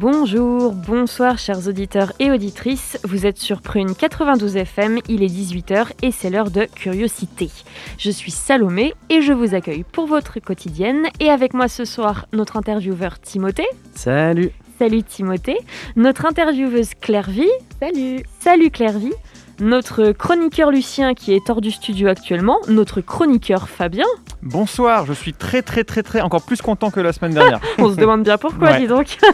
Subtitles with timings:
[0.00, 2.98] Bonjour, bonsoir chers auditeurs et auditrices.
[3.04, 7.50] Vous êtes sur Prune 92 FM, il est 18h et c'est l'heure de Curiosité.
[7.98, 11.08] Je suis Salomé et je vous accueille pour votre quotidienne.
[11.20, 13.68] Et avec moi ce soir, notre intervieweur Timothée.
[13.94, 15.58] Salut Salut Timothée.
[15.96, 17.50] Notre intervieweuse Clairvy.
[17.78, 18.22] Salut.
[18.38, 19.12] Salut Clairvy.
[19.60, 22.58] Notre chroniqueur Lucien qui est hors du studio actuellement.
[22.68, 24.06] Notre chroniqueur Fabien.
[24.42, 27.60] Bonsoir, je suis très très très très encore plus content que la semaine dernière.
[27.78, 28.80] On se demande bien pourquoi, Ouais.
[28.80, 29.18] dis donc.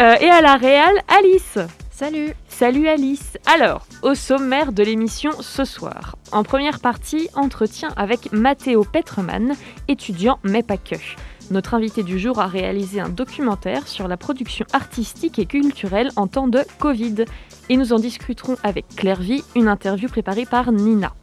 [0.00, 1.58] Euh, et à la réal, Alice.
[1.90, 2.34] Salut.
[2.48, 3.38] Salut Alice.
[3.46, 9.54] Alors, au sommaire de l'émission ce soir, en première partie, entretien avec Matteo Petreman,
[9.88, 10.96] étudiant mais pas que.
[11.50, 16.26] Notre invité du jour a réalisé un documentaire sur la production artistique et culturelle en
[16.26, 17.24] temps de Covid.
[17.68, 21.14] Et nous en discuterons avec Claire Vie, une interview préparée par Nina.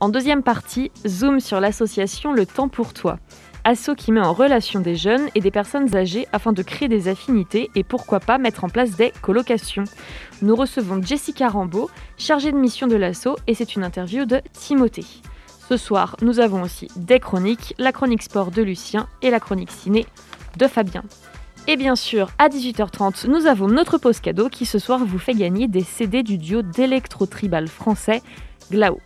[0.00, 3.18] En deuxième partie, zoom sur l'association Le Temps pour Toi.
[3.64, 7.08] Asso qui met en relation des jeunes et des personnes âgées afin de créer des
[7.08, 9.84] affinités et pourquoi pas mettre en place des colocations.
[10.40, 15.04] Nous recevons Jessica Rambeau, chargée de mission de l'asso, et c'est une interview de Timothée.
[15.68, 19.72] Ce soir, nous avons aussi des chroniques, la chronique sport de Lucien et la chronique
[19.72, 20.06] ciné
[20.56, 21.02] de Fabien.
[21.66, 25.34] Et bien sûr, à 18h30, nous avons notre pause cadeau qui ce soir vous fait
[25.34, 28.22] gagner des CD du duo d'électro-tribal français
[28.70, 29.00] Glao.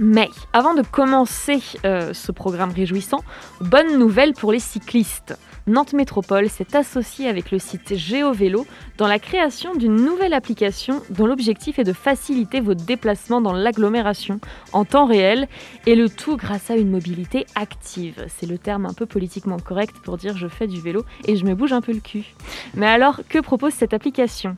[0.00, 3.22] Mais avant de commencer euh, ce programme réjouissant,
[3.60, 5.38] bonne nouvelle pour les cyclistes.
[5.68, 8.66] Nantes Métropole s'est associée avec le site GeoVélo
[8.98, 14.40] dans la création d'une nouvelle application dont l'objectif est de faciliter vos déplacements dans l'agglomération
[14.72, 15.48] en temps réel
[15.86, 18.26] et le tout grâce à une mobilité active.
[18.28, 21.44] C'est le terme un peu politiquement correct pour dire je fais du vélo et je
[21.44, 22.34] me bouge un peu le cul.
[22.74, 24.56] Mais alors, que propose cette application?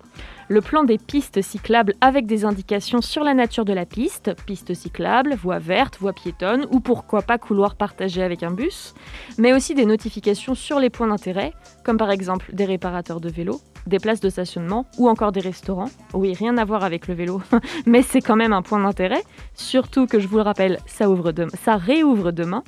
[0.48, 4.74] Le plan des pistes cyclables avec des indications sur la nature de la piste, piste
[4.74, 8.94] cyclable, voie verte, voie piétonne ou pourquoi pas couloir partagé avec un bus,
[9.38, 11.52] mais aussi des notifications sur les points d'intérêt,
[11.84, 15.91] comme par exemple des réparateurs de vélos, des places de stationnement ou encore des restaurants.
[16.14, 17.42] Oui, rien à voir avec le vélo,
[17.86, 19.22] mais c'est quand même un point d'intérêt,
[19.54, 21.32] surtout que je vous le rappelle, ça, ouvre
[21.76, 22.62] réouvre demain.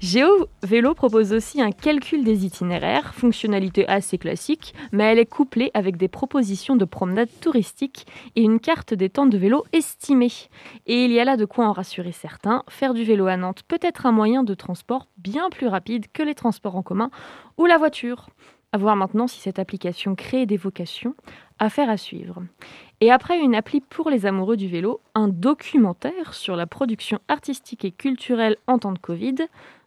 [0.00, 5.70] Géo Vélo propose aussi un calcul des itinéraires, fonctionnalité assez classique, mais elle est couplée
[5.74, 10.32] avec des propositions de promenade touristique et une carte des temps de vélo estimée.
[10.86, 13.62] Et il y a là de quoi en rassurer certains, faire du vélo à Nantes
[13.66, 17.10] peut être un moyen de transport bien plus rapide que les transports en commun
[17.56, 18.28] ou la voiture.
[18.72, 21.14] À voir maintenant si cette application crée des vocations,
[21.58, 22.42] affaire à suivre.
[23.00, 27.84] Et après une appli pour les amoureux du vélo, un documentaire sur la production artistique
[27.86, 29.36] et culturelle en temps de Covid,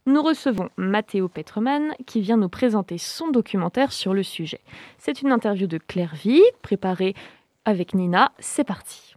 [0.07, 4.61] nous recevons Matteo Petreman qui vient nous présenter son documentaire sur le sujet.
[4.97, 7.13] C'est une interview de Claire Vie, préparée
[7.65, 8.31] avec Nina.
[8.39, 9.13] C'est parti.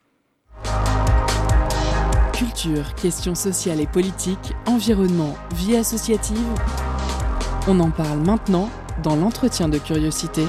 [2.34, 6.36] Culture, questions sociales et politiques, environnement, vie associative.
[7.66, 8.69] On en parle maintenant
[9.03, 10.44] dans l'entretien de curiosité.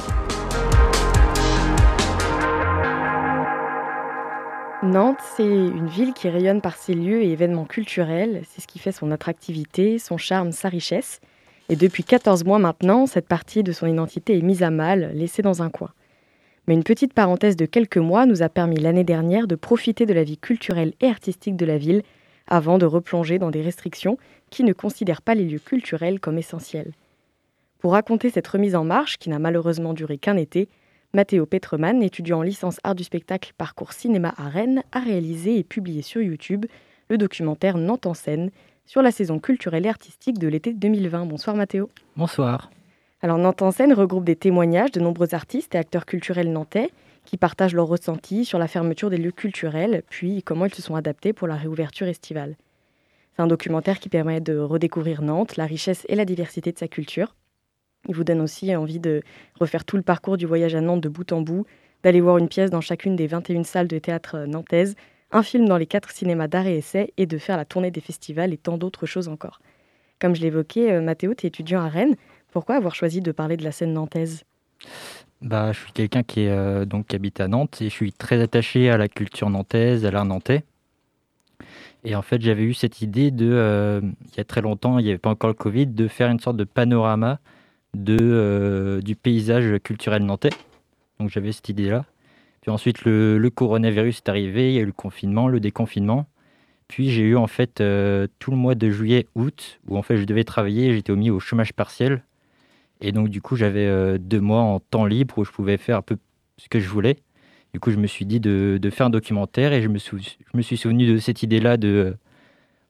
[4.83, 8.43] Nantes, c'est une ville qui rayonne par ses lieux et événements culturels.
[8.47, 11.21] C'est ce qui fait son attractivité, son charme, sa richesse.
[11.69, 15.41] Et depuis 14 mois maintenant, cette partie de son identité est mise à mal, laissée
[15.41, 15.89] dans un coin.
[16.67, 20.13] Mais une petite parenthèse de quelques mois nous a permis l'année dernière de profiter de
[20.13, 22.03] la vie culturelle et artistique de la ville
[22.47, 24.19] avant de replonger dans des restrictions
[24.51, 26.91] qui ne considèrent pas les lieux culturels comme essentiels.
[27.85, 30.69] Pour raconter cette remise en marche, qui n'a malheureusement duré qu'un été,
[31.13, 35.63] Matteo Petreman, étudiant en licence art du spectacle parcours cinéma à Rennes, a réalisé et
[35.63, 36.65] publié sur YouTube
[37.09, 38.49] le documentaire Nantes en scène
[38.87, 41.27] sur la saison culturelle et artistique de l'été 2020.
[41.27, 41.91] Bonsoir Mathéo.
[42.17, 42.71] Bonsoir.
[43.21, 46.89] Alors Nantes en scène regroupe des témoignages de nombreux artistes et acteurs culturels nantais
[47.23, 50.95] qui partagent leurs ressentis sur la fermeture des lieux culturels, puis comment ils se sont
[50.95, 52.55] adaptés pour la réouverture estivale.
[53.35, 56.87] C'est un documentaire qui permet de redécouvrir Nantes, la richesse et la diversité de sa
[56.87, 57.35] culture.
[58.07, 59.21] Il vous donne aussi envie de
[59.59, 61.65] refaire tout le parcours du voyage à Nantes de bout en bout,
[62.03, 64.95] d'aller voir une pièce dans chacune des 21 salles de théâtre nantaises,
[65.31, 68.01] un film dans les quatre cinémas d'art et essai et de faire la tournée des
[68.01, 69.59] festivals et tant d'autres choses encore.
[70.19, 72.15] Comme je l'évoquais, euh, Mathéo, tu es étudiant à Rennes.
[72.51, 74.43] Pourquoi avoir choisi de parler de la scène nantaise?
[75.41, 78.41] Bah, je suis quelqu'un qui, est, euh, donc, habite à Nantes et je suis très
[78.41, 80.63] attaché à la culture nantaise, à l'art nantais.
[82.05, 85.03] Et en fait, j'avais eu cette idée de, euh, il y a très longtemps, il
[85.03, 87.39] n'y avait pas encore le Covid, de faire une sorte de panorama
[88.09, 90.51] euh, du paysage culturel nantais.
[91.19, 92.05] Donc j'avais cette idée-là.
[92.61, 96.27] Puis ensuite, le, coronavirus est arrivé, il y a eu le confinement, le déconfinement.
[96.87, 100.17] Puis j'ai eu en fait euh, tout le mois de juillet, août, où en fait
[100.17, 102.23] je devais travailler, j'étais mis au chômage partiel.
[103.01, 105.97] Et donc du coup, j'avais euh, deux mois en temps libre où je pouvais faire
[105.97, 106.17] un peu
[106.57, 107.17] ce que je voulais.
[107.73, 111.05] Du coup, je me suis dit de, faire un documentaire et je me, suis souvenu
[111.05, 112.15] de cette idée-là de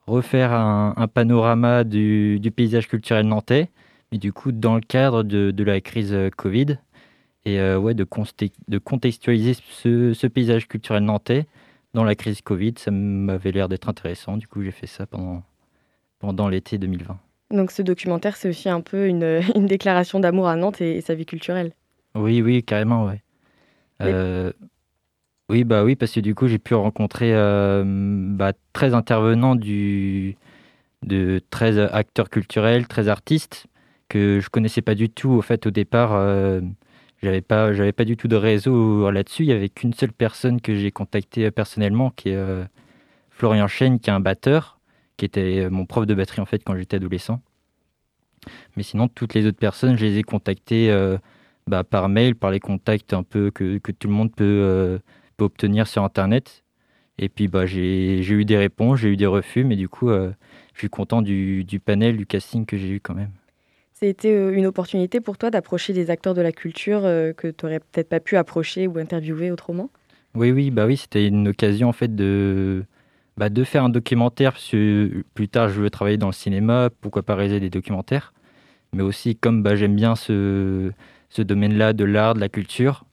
[0.05, 3.69] refaire un, panorama du, paysage culturel nantais,
[4.11, 6.77] mais du coup dans le cadre de, de la crise euh, Covid.
[7.45, 8.07] Et euh, ouais, de,
[8.67, 11.45] de contextualiser ce, ce paysage culturel nantais
[11.93, 14.35] dans la crise Covid, ça m'avait l'air d'être intéressant.
[14.35, 15.43] Du coup, j'ai fait ça pendant,
[16.19, 17.17] pendant l'été 2020.
[17.51, 21.01] Donc ce documentaire, c'est aussi un peu une, une déclaration d'amour à Nantes et, et,
[21.01, 21.71] sa vie culturelle.
[22.15, 23.21] Oui, oui, carrément, ouais.
[24.01, 24.51] Euh,
[25.49, 30.37] oui, bah oui, parce que du coup, j'ai pu rencontrer euh, bah, 13 intervenants du,
[31.03, 33.67] de 13 acteurs culturels, 13 artistes
[34.09, 36.13] que je connaissais pas du tout au fait au départ.
[36.13, 36.61] Euh,
[37.21, 39.43] j'avais pas j'avais pas du tout de réseau là-dessus.
[39.43, 42.65] Il y avait qu'une seule personne que j'ai contactée personnellement qui est euh,
[43.29, 44.79] Florian Chêne qui est un batteur
[45.17, 47.41] qui était mon prof de batterie en fait quand j'étais adolescent.
[48.75, 51.17] Mais sinon toutes les autres personnes je les ai contactées euh,
[51.67, 54.99] bah, par mail par les contacts un peu que, tout le monde peut, euh,
[55.39, 56.63] obtenir sur internet.
[57.17, 60.31] Et puis bah j'ai eu des réponses j'ai eu des refus mais du coup euh,
[60.73, 63.31] je suis content du panel du casting que j'ai eu quand même
[63.97, 68.09] c'était une opportunité pour toi d'approcher des acteurs de la culture que tu n'aurais peut-être
[68.09, 69.89] pas pu approcher ou interviewer autrement?
[70.35, 72.83] Oui, oui, bah oui, c'était une occasion en fait de,
[73.37, 74.51] bah, de faire un documentaire.
[74.51, 74.75] Parce
[75.33, 78.33] plus tard, je veux travailler dans le cinéma, pourquoi pas réaliser des documentaires.
[78.93, 80.91] Mais aussi, comme bah, j'aime bien ce,
[81.29, 83.05] ce domaine-là de l'art, de la culture,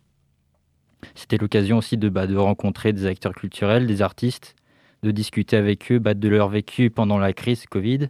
[1.15, 4.55] c'était l'occasion aussi de, bah, de rencontrer des acteurs culturels, des artistes,
[5.03, 8.09] de discuter avec eux bah, de leur vécu pendant la crise Covid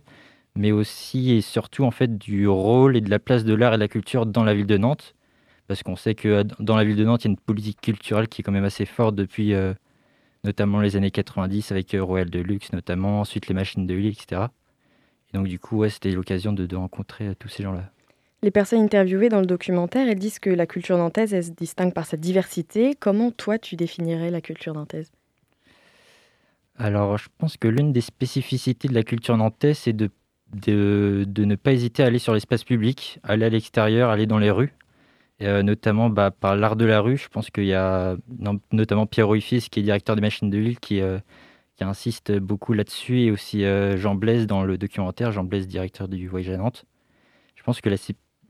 [0.57, 3.77] mais aussi et surtout en fait du rôle et de la place de l'art et
[3.77, 5.15] de la culture dans la ville de Nantes,
[5.69, 8.29] parce qu'on sait que dans la ville de Nantes, il y a une politique culturelle
[8.29, 9.73] qui est quand même assez forte depuis euh,
[10.45, 14.43] notamment les années 90 avec euh, Royal Deluxe notamment, ensuite les machines de l'île, etc.
[15.33, 17.91] Et donc du coup, ouais, c'était l'occasion de, de, rencontrer euh, tous ces gens-là.
[18.43, 21.95] Les personnes interviewées dans le documentaire, elles disent que la culture nantaise, elle se distingue
[21.95, 22.97] par sa diversité.
[22.99, 25.13] Comment toi, tu définirais la culture nantaise?
[26.77, 30.11] Alors, je pense que l'une des spécificités de la culture nantaise, c'est de
[30.53, 34.51] de, ne pas hésiter à aller sur l'espace public, aller à l'extérieur, aller dans les
[34.51, 34.75] rues,
[35.43, 37.17] euh, notamment bah, par l'art de la rue.
[37.17, 38.17] Je pense qu'il y a
[38.71, 41.19] notamment Pierre Ruifis, qui est directeur des machines de l'île, qui, euh,
[41.77, 46.09] qui, insiste beaucoup là-dessus, et aussi euh, Jean Blaise dans le documentaire, Jean Blaise, directeur
[46.09, 46.85] du Voyage à Nantes.
[47.57, 47.91] Je pense que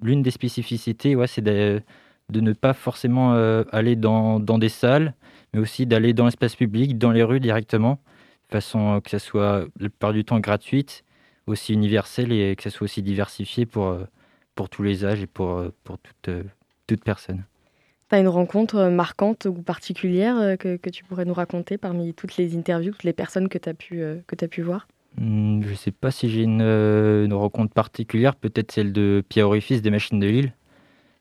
[0.03, 1.83] l'une des spécificités, c'est de,
[2.31, 3.35] de, ne pas forcément
[3.73, 5.15] aller dans, dans, des salles,
[5.53, 8.01] mais aussi d'aller dans l'espace public, dans les rues directement,
[8.49, 11.05] de façon que ça soit la plupart du temps gratuite
[11.47, 13.97] aussi universel et que ça soit aussi diversifié pour,
[14.55, 16.31] pour tous les âges et pour, pour toute,
[16.87, 17.45] toute personne.
[18.09, 22.37] Tu as une rencontre marquante ou particulière que, que, tu pourrais nous raconter parmi toutes
[22.37, 24.87] les interviews, toutes les personnes que tu as, pu, que as pu voir?
[25.19, 29.49] Mmh, Je ne sais pas si j'ai une, une, rencontre particulière, peut-être celle de Pierre
[29.49, 30.53] Orifice des Machines de Lille.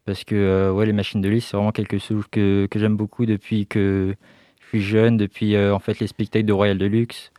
[0.05, 2.97] Parce que euh, ouais, les Machines de Lille, c'est vraiment quelque chose que, que j'aime
[2.97, 4.15] beaucoup depuis que
[4.59, 7.31] je suis jeune, depuis euh, en fait, les spectacles de Royal Deluxe.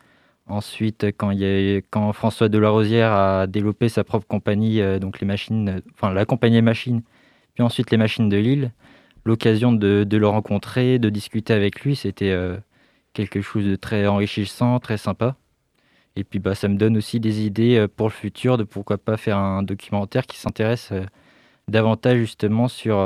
[0.49, 6.25] Ensuite, quand, François Delarosière a développé sa propre compagnie, euh, donc les machines, enfin la
[6.25, 7.03] compagnie Machines,
[7.55, 8.73] puis ensuite les machines de Lille,
[9.25, 12.57] l'occasion de, le rencontrer, de discuter avec lui, c'était euh,
[13.13, 15.37] quelque chose de très enrichissant, très sympa.
[16.17, 18.99] Et puis bah, ça me donne aussi des idées euh, pour le futur de pourquoi
[18.99, 20.93] pas faire un documentaire qui s'intéresse
[21.69, 22.97] davantage justement sur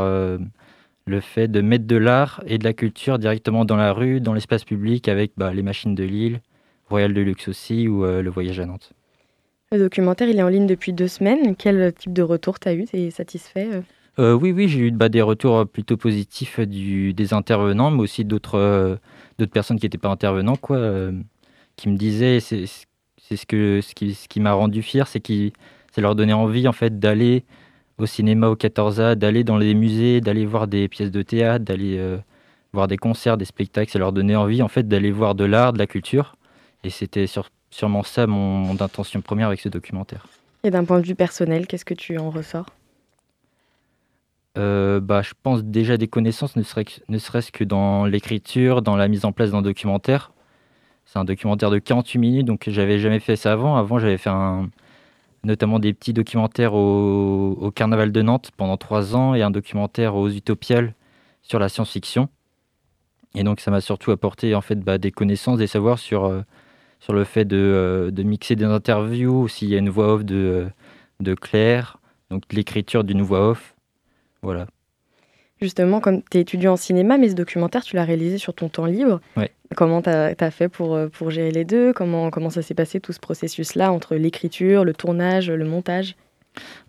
[1.06, 4.32] le fait de mettre de l'art et de la culture directement dans la rue, dans
[4.34, 6.40] l'espace public avec bah, les machines de Lille,
[6.88, 8.92] Royal Deluxe aussi ou euh, le voyage à Nantes.
[9.72, 11.56] Le documentaire, il est en ligne depuis deux semaines.
[11.56, 12.84] Quel type de retour tu as eu?
[12.84, 13.68] Tu es satisfait
[14.20, 18.24] euh, Oui, oui, j'ai eu bah, des retours plutôt positifs du, des intervenants, mais aussi
[18.24, 18.96] d'autres euh,
[19.52, 21.10] personnes qui n'étaient pas intervenants, quoi, euh,
[21.74, 25.50] qui me disaient, c'est ce, que, ce qui, ce qui m'a rendu fier, c'est que
[25.92, 27.44] ça leur donnait envie en fait, d'aller
[27.98, 31.98] au cinéma au 14A, d'aller dans les musées, d'aller voir des pièces de théâtre, d'aller
[32.72, 33.90] voir des concerts, des spectacles.
[33.90, 36.36] Ça leur donnait envie en fait, d'aller voir de l'art, de la culture.
[36.86, 40.28] Et c'était sur, sûrement ça mon, mon, intention première avec ce documentaire.
[40.62, 42.66] Et d'un point de vue personnel, qu'est-ce que tu en ressors?
[44.56, 49.08] Euh, bah, Je pense déjà des connaissances, ne serait-ce serait que dans l'écriture, dans la
[49.08, 50.30] mise en place d'un documentaire.
[51.06, 53.74] C'est un documentaire de 48 minutes, donc j'avais jamais fait ça avant.
[53.74, 54.70] Avant, j'avais fait un,
[55.42, 60.14] notamment des petits documentaires au, au, Carnaval de Nantes pendant trois ans et un documentaire
[60.14, 60.94] aux Utopiales
[61.42, 62.28] sur la science-fiction.
[63.34, 66.26] Et donc, ça m'a surtout apporté en fait bah, des connaissances, des savoirs sur...
[66.26, 66.42] Euh,
[67.00, 70.66] sur le fait de, de mixer des interviews, s'il y a une voix off de,
[71.20, 71.98] de Claire,
[72.30, 73.74] donc l'écriture d'une voix off.
[74.42, 74.66] Voilà.
[75.60, 78.68] Justement, comme tu es étudiant en cinéma, mais ce documentaire, tu l'as réalisé sur ton
[78.68, 79.20] temps libre.
[79.36, 79.50] Ouais.
[79.74, 81.92] Comment tu as, fait pour, pour gérer les deux?
[81.92, 86.14] Comment, comment ça s'est passé tout ce processus-là entre l'écriture, le tournage, le montage?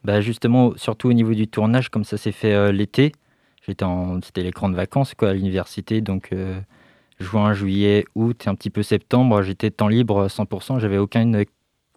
[0.04, 3.14] Bah Justement, surtout au niveau du tournage, comme ça s'est fait euh, l'été,
[3.66, 6.60] c'était les grandes vacances quoi, à l'université, donc euh,
[7.20, 11.46] juin, juillet, août un petit peu septembre, j'étais temps libre 100%, j'avais aucune,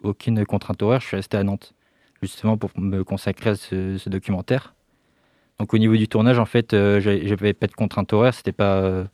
[0.02, 1.74] aucune contrainte horaire, je suis resté à Nantes,
[2.22, 4.74] justement pour me consacrer à ce documentaire.
[5.60, 8.80] Donc au niveau du tournage, en fait, euh, j'avais pas de contraintes horaires, c'était pas,
[8.80, 9.04] euh,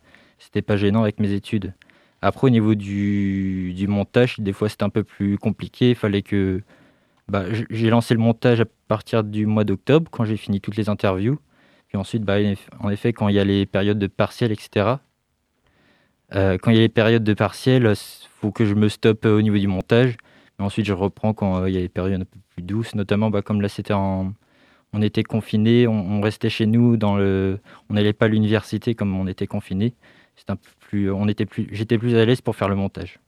[0.65, 1.75] pas gênant avec mes études.
[2.23, 5.91] Après, au niveau du, du montage, des fois c'était un peu plus compliqué.
[5.91, 6.63] Il fallait que.
[7.29, 10.89] Bah, j'ai lancé le montage à partir du mois d'octobre, quand j'ai fini toutes les
[10.89, 11.41] interviews.
[11.89, 12.37] Puis ensuite, bah,
[12.79, 14.99] en effet, quand il y a les périodes de partiel, etc.
[16.35, 19.25] Euh, quand il y a les périodes de partiel, il faut que je me stoppe
[19.25, 20.17] au niveau du montage.
[20.59, 23.31] Mais ensuite, je reprends quand il y a les périodes un peu plus douces, notamment
[23.31, 27.59] bah, comme là, c'était on était confinés, on, restait chez nous, on
[27.91, 29.95] n'allait pas à l'université comme on était confinés.
[30.81, 31.11] Plus,
[31.51, 33.19] plus, j'étais plus à l'aise pour faire le montage.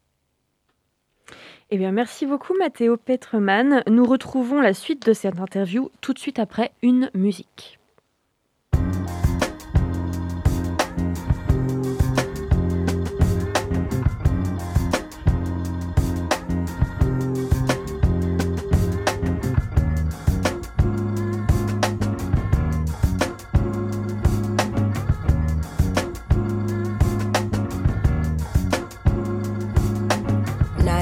[1.71, 3.83] Eh bien, merci beaucoup Mathéo Petreman.
[3.87, 7.78] Nous retrouvons la suite de cette interview tout de suite après une musique.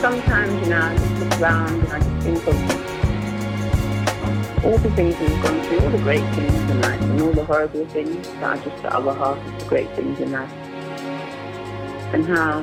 [0.00, 2.56] sometimes, you know, I just look around and I just think of
[4.64, 7.44] all the things we've gone through, all the great things in life, and all the
[7.44, 10.52] horrible things that are just the other half of the great things in life.
[12.12, 12.60] And how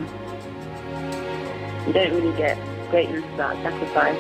[1.88, 2.58] you don't really get
[2.90, 4.18] greatness without sacrifice.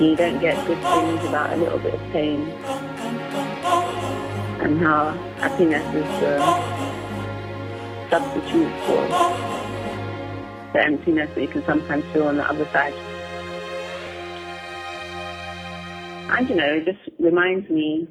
[0.00, 2.48] You don't get good things without a little bit of pain.
[4.60, 6.38] And how happiness is the
[8.10, 9.51] substitute for
[10.72, 12.94] the emptiness that you can sometimes feel on the other side.
[16.30, 18.08] And you know, it just reminds me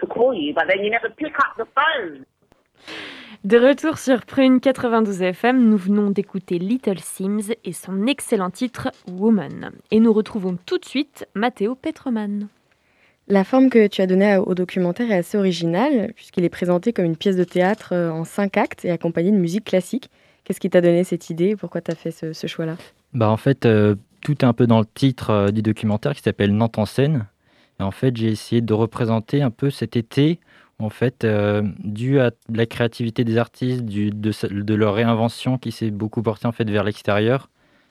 [0.00, 2.24] to call you, but then you never pick up the phone.
[3.44, 8.92] De retour sur Prune 92 FM, nous venons d'écouter Little Sims et son excellent titre
[9.08, 9.72] Woman.
[9.90, 12.46] Et nous retrouvons tout de suite Matteo Petroman.
[13.28, 17.04] La forme que tu as donnée au documentaire est assez originale, puisqu'il est présenté comme
[17.04, 20.08] une pièce de théâtre euh, en cinq actes et accompagné de musique classique.
[20.52, 22.76] Qu'est-ce qui t'a donné cette idée Pourquoi tu as fait ce, choix-là?
[23.14, 26.20] Bah en fait, euh, tout est un peu dans le titre euh, du documentaire qui
[26.20, 27.26] s'appelle Nantes en scène.
[27.80, 30.40] En fait, j'ai essayé de représenter un peu cet été,
[30.78, 35.90] en fait, euh, dû à la créativité des artistes, du, de, leur réinvention qui s'est
[35.90, 37.48] beaucoup portée en fait vers l'extérieur,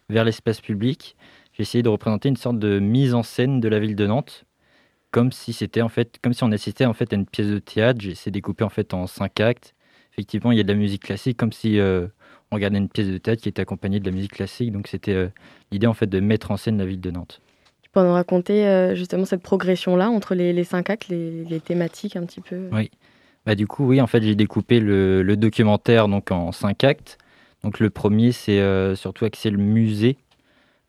[0.10, 1.16] vers l'espace public.
[1.54, 4.46] J'ai essayé de représenter une sorte de mise en scène de la ville de Nantes,
[5.10, 7.58] comme si c'était en fait, comme si on assistait en fait à une pièce de
[7.58, 8.02] théâtre.
[8.02, 9.74] J'ai essayé de découper en fait en cinq actes.
[10.14, 11.80] Effectivement, il y a de la musique classique, comme si
[12.56, 14.72] regardait une pièce de théâtre qui était accompagnée de la musique classique.
[14.72, 15.28] Donc c'était euh,
[15.72, 17.42] l'idée en fait de mettre en scène la ville de Nantes.
[17.82, 21.60] Tu peux nous raconter euh, justement cette progression-là entre les, les cinq actes, les, les
[21.60, 22.70] thématiques un petit peu?
[22.72, 22.92] Oui.
[23.46, 27.18] Bah, du coup, oui, en fait, j'ai découpé le, le documentaire donc, en cinq actes.
[27.64, 30.18] Donc, le premier, c'est euh, surtout axé le musée.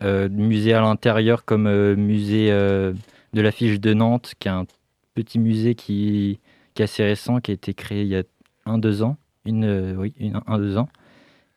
[0.05, 4.67] Musée à l'intérieur, comme musée de l'affiche de Nantes, qui est un
[5.15, 6.41] petit musée qui,
[6.75, 8.25] qui est assez récent, qui a été créé il y a
[8.67, 9.17] un, deux ans.
[9.45, 10.89] Une, oui, une, un, deux ans.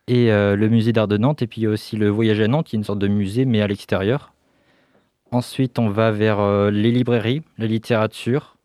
[0.08, 1.41] Et euh, le musée d'art de Nantes.
[1.41, 3.08] Et puis, il y a aussi le Voyage à Nantes, qui est une sorte de
[3.08, 4.34] musée, mais à l'extérieur.
[5.32, 8.58] Ensuite, on va vers euh, les librairies, la littérature,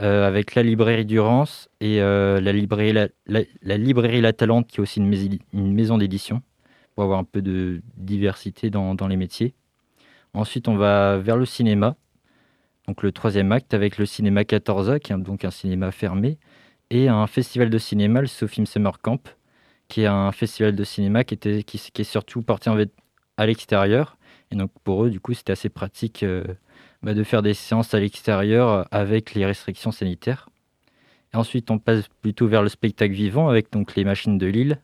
[0.00, 2.92] euh, avec la librairie Durance et la, librairie
[4.20, 6.42] la, Talente, qui est aussi une, mais- une maison d'édition,
[6.94, 9.54] pour avoir un peu de diversité dans, dans les métiers.
[10.32, 11.96] Ensuite, on va vers le cinéma,
[12.86, 16.38] donc le troisième acte, avec le cinéma 14A, qui est donc un cinéma fermé,
[16.90, 19.36] et un festival de cinéma, le Sofim Summer Camp,
[19.90, 22.78] qui est un festival de cinéma qui, était, qui, est surtout porté en
[23.36, 24.16] à l'extérieur.
[24.50, 26.44] Et donc pour eux, du coup, c'était assez pratique euh,
[27.02, 30.48] bah, de faire des séances à l'extérieur euh, avec les restrictions sanitaires.
[31.34, 34.80] Et ensuite, on passe plutôt vers le spectacle vivant avec donc les machines de Lille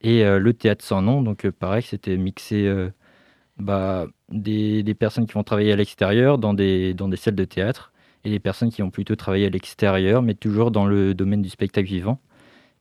[0.00, 1.20] et euh, le théâtre sans nom.
[1.20, 2.72] Donc pareil, c'était mixé
[3.58, 7.44] bah, des, des personnes qui vont travailler à l'extérieur dans des, dans des salles de
[7.44, 7.92] théâtre
[8.24, 11.50] et des personnes qui vont plutôt travailler à l'extérieur, mais toujours dans le domaine du
[11.50, 12.20] spectacle vivant.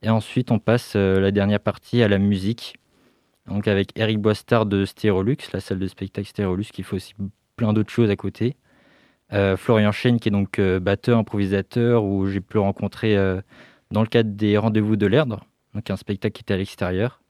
[0.03, 2.75] Et ensuite, on passe euh, la dernière partie à la musique.
[3.47, 7.13] Donc avec Eric Boistard de Stérolux, la salle de spectacle Stérolux, qui fait aussi
[7.55, 8.57] plein d'autres choses à côté.
[9.31, 13.15] Euh, Florian Chêne, qui est donc euh, batteur, improvisateur, où j'ai pu le rencontrer
[13.91, 17.21] dans le cadre des Rendez-vous de l'Erdre, donc un spectacle qui était à l'extérieur.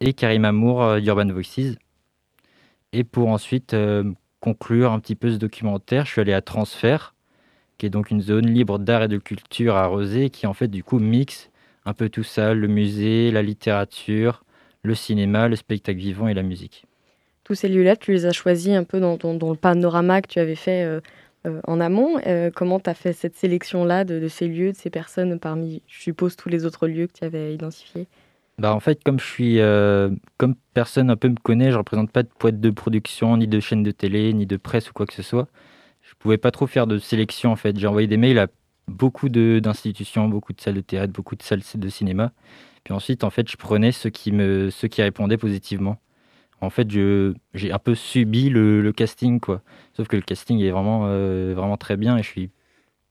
[0.00, 1.76] Et Karim Amour d'Urban Voices.
[2.92, 3.76] Et pour ensuite
[4.40, 7.14] conclure un petit peu ce documentaire, je suis allé à Transfert,
[7.78, 10.68] qui est donc une zone libre d'art et de culture à Rosé, qui en fait
[10.68, 11.50] du coup mixe
[11.84, 14.44] un peu tout ça, le musée, la littérature,
[14.82, 16.86] le cinéma, le spectacle vivant et la musique.
[17.44, 20.54] Tous ces lieux-là, tu les as choisis un peu dans, le panorama que tu avais
[20.54, 21.00] fait euh,
[21.46, 22.18] euh, en amont.
[22.26, 25.82] Euh, comment tu as fait cette sélection-là de, de ces lieux, de ces personnes parmi,
[25.86, 28.06] je suppose, tous les autres lieux que tu avais identifiés?
[28.56, 29.58] Bah en fait, comme je suis,
[30.36, 33.58] comme personne un peu me connaît, je représente pas de boîte de production, ni de
[33.58, 35.48] chaîne de télé, ni de presse ou quoi que ce soit.
[36.02, 37.76] Je pouvais pas trop faire de sélection en fait.
[37.76, 38.46] J'ai envoyé des mails à
[38.88, 42.32] beaucoup d'institutions, beaucoup de salles de théâtre, beaucoup de salles de cinéma.
[42.84, 45.98] Puis ensuite, en fait, je prenais ceux qui me, ceux qui répondaient positivement.
[46.60, 49.62] En fait, j'ai un peu subi le, casting quoi.
[49.94, 52.50] Sauf que le casting est vraiment, euh, vraiment très bien et je suis,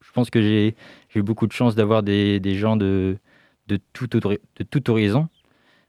[0.01, 0.75] je pense que j'ai,
[1.15, 3.17] eu beaucoup de chance d'avoir des, des gens de,
[3.67, 5.29] de tout, de tout horizon.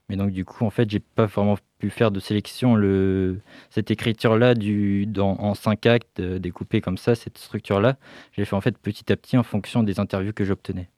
[0.09, 2.75] Mais donc du coup, en fait, j'ai pas vraiment pu faire de sélection.
[2.75, 3.41] Le...
[3.71, 5.07] Cette écriture-là, du...
[5.07, 5.37] dans...
[5.41, 7.97] en cinq actes, euh, découpée comme ça, cette structure-là,
[8.33, 10.91] j'ai fait en fait petit à petit en fonction des interviews que j'obtenais.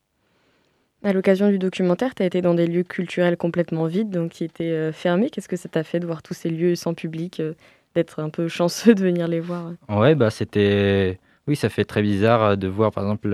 [1.02, 4.44] À l'occasion du documentaire, tu as été dans des lieux culturels complètement vides, donc qui
[4.44, 5.30] étaient euh, fermés.
[5.30, 7.52] Qu'est-ce que ça t'a fait de voir tous ces lieux sans public, euh,
[7.94, 9.72] d'être un peu chanceux de venir les voir?
[9.88, 11.20] Ouais, bah c'était...
[11.46, 13.28] Oui, ça fait très bizarre euh, de voir par exemple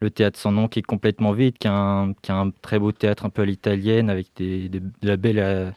[0.00, 3.30] le théâtre sans nom qui est complètement vide, qui a un, très beau théâtre un
[3.30, 5.70] peu à l'italienne avec des, de la belle euh,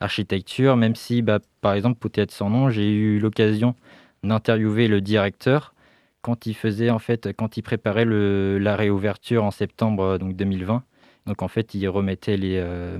[0.00, 3.74] architecture, même si, bah, par exemple, au théâtre sans nom, j'ai eu l'occasion
[4.22, 5.74] d'interviewer le directeur
[6.20, 10.84] quand il faisait en fait, quand il préparait la réouverture en septembre euh, donc 2020.
[11.26, 12.98] Donc en fait, il remettait les, euh,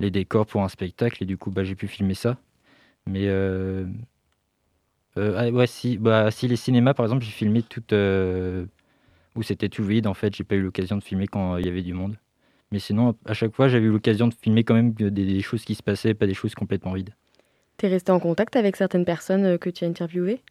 [0.00, 2.38] les décors pour un spectacle et du coup, bah, j'ai pu filmer ça.
[3.06, 3.28] Mais
[5.18, 8.66] ah, ouais, si, bah, si les cinémas, par exemple, j'ai filmé tout euh,
[9.36, 10.06] où c'était tout vide.
[10.06, 12.16] En fait, j'ai pas eu l'occasion de filmer quand il y avait du monde.
[12.70, 15.64] Mais sinon, à chaque fois, j'avais eu l'occasion de filmer quand même des, des choses
[15.64, 17.14] qui se passaient, pas des choses complètement vides.
[17.78, 20.42] T'es resté en contact avec certaines personnes euh, que tu as interviewées?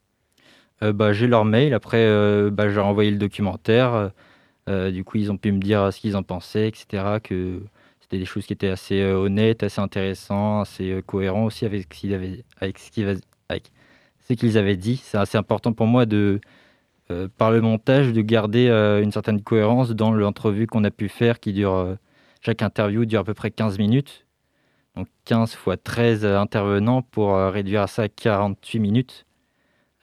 [0.83, 1.73] Euh, bah, j'ai leur mail.
[1.73, 4.11] Après, euh, bah, j'ai renvoyé le documentaire.
[4.69, 7.19] Euh, du coup, ils ont pu me dire ce qu'ils en pensaient, etc.
[7.23, 7.61] Que
[8.01, 12.13] c'était des choses qui étaient assez honnêtes, assez intéressantes, assez cohérents aussi avec ce qu'ils
[12.13, 13.71] avaient, avec ce qu'ils, avec
[14.27, 14.97] ce qu'ils avaient dit.
[14.97, 16.39] C'est assez important pour moi de,
[17.11, 21.09] euh, par le montage, de garder euh, une certaine cohérence dans l'entrevue qu'on a pu
[21.09, 21.95] faire, qui dure, euh,
[22.41, 24.25] chaque interview dure à peu près 15 minutes.
[24.95, 29.25] Donc 15 fois 13 intervenants pour réduire à ça 48 minutes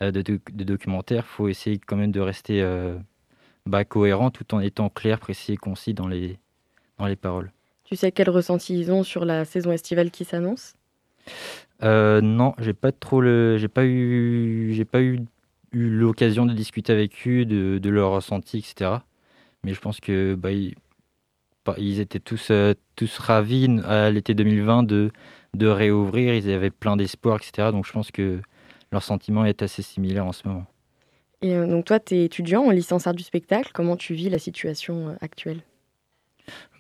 [0.00, 1.24] de, doc- de documentaire.
[1.26, 2.62] Il faut essayer quand même de rester
[3.66, 6.38] bah, cohérent tout en étant clair, précis et concis dans les,
[6.98, 7.50] dans les paroles.
[7.84, 10.74] Tu sais quel ressenti ils ont sur la saison estivale qui s'annonce?
[11.82, 15.20] Euh, non, j'ai pas trop le, j'ai pas eu, j'ai pas eu,
[15.74, 18.98] eu l'occasion de discuter avec eux de, de leur ressenti, etc.
[19.64, 20.74] Mais je pense que bah, ils,
[21.64, 25.10] bah, ils étaient tous, euh, tous ravis à l'été 2020 de,
[25.54, 26.34] de réouvrir.
[26.34, 27.70] Ils avaient plein d'espoir, etc.
[27.72, 28.40] Donc je pense que
[28.92, 30.66] leur sentiment est assez similaire en ce moment.
[31.42, 33.70] Et euh, donc toi, tu es étudiant en licence art du spectacle.
[33.74, 35.60] Comment tu vis la situation euh, actuelle?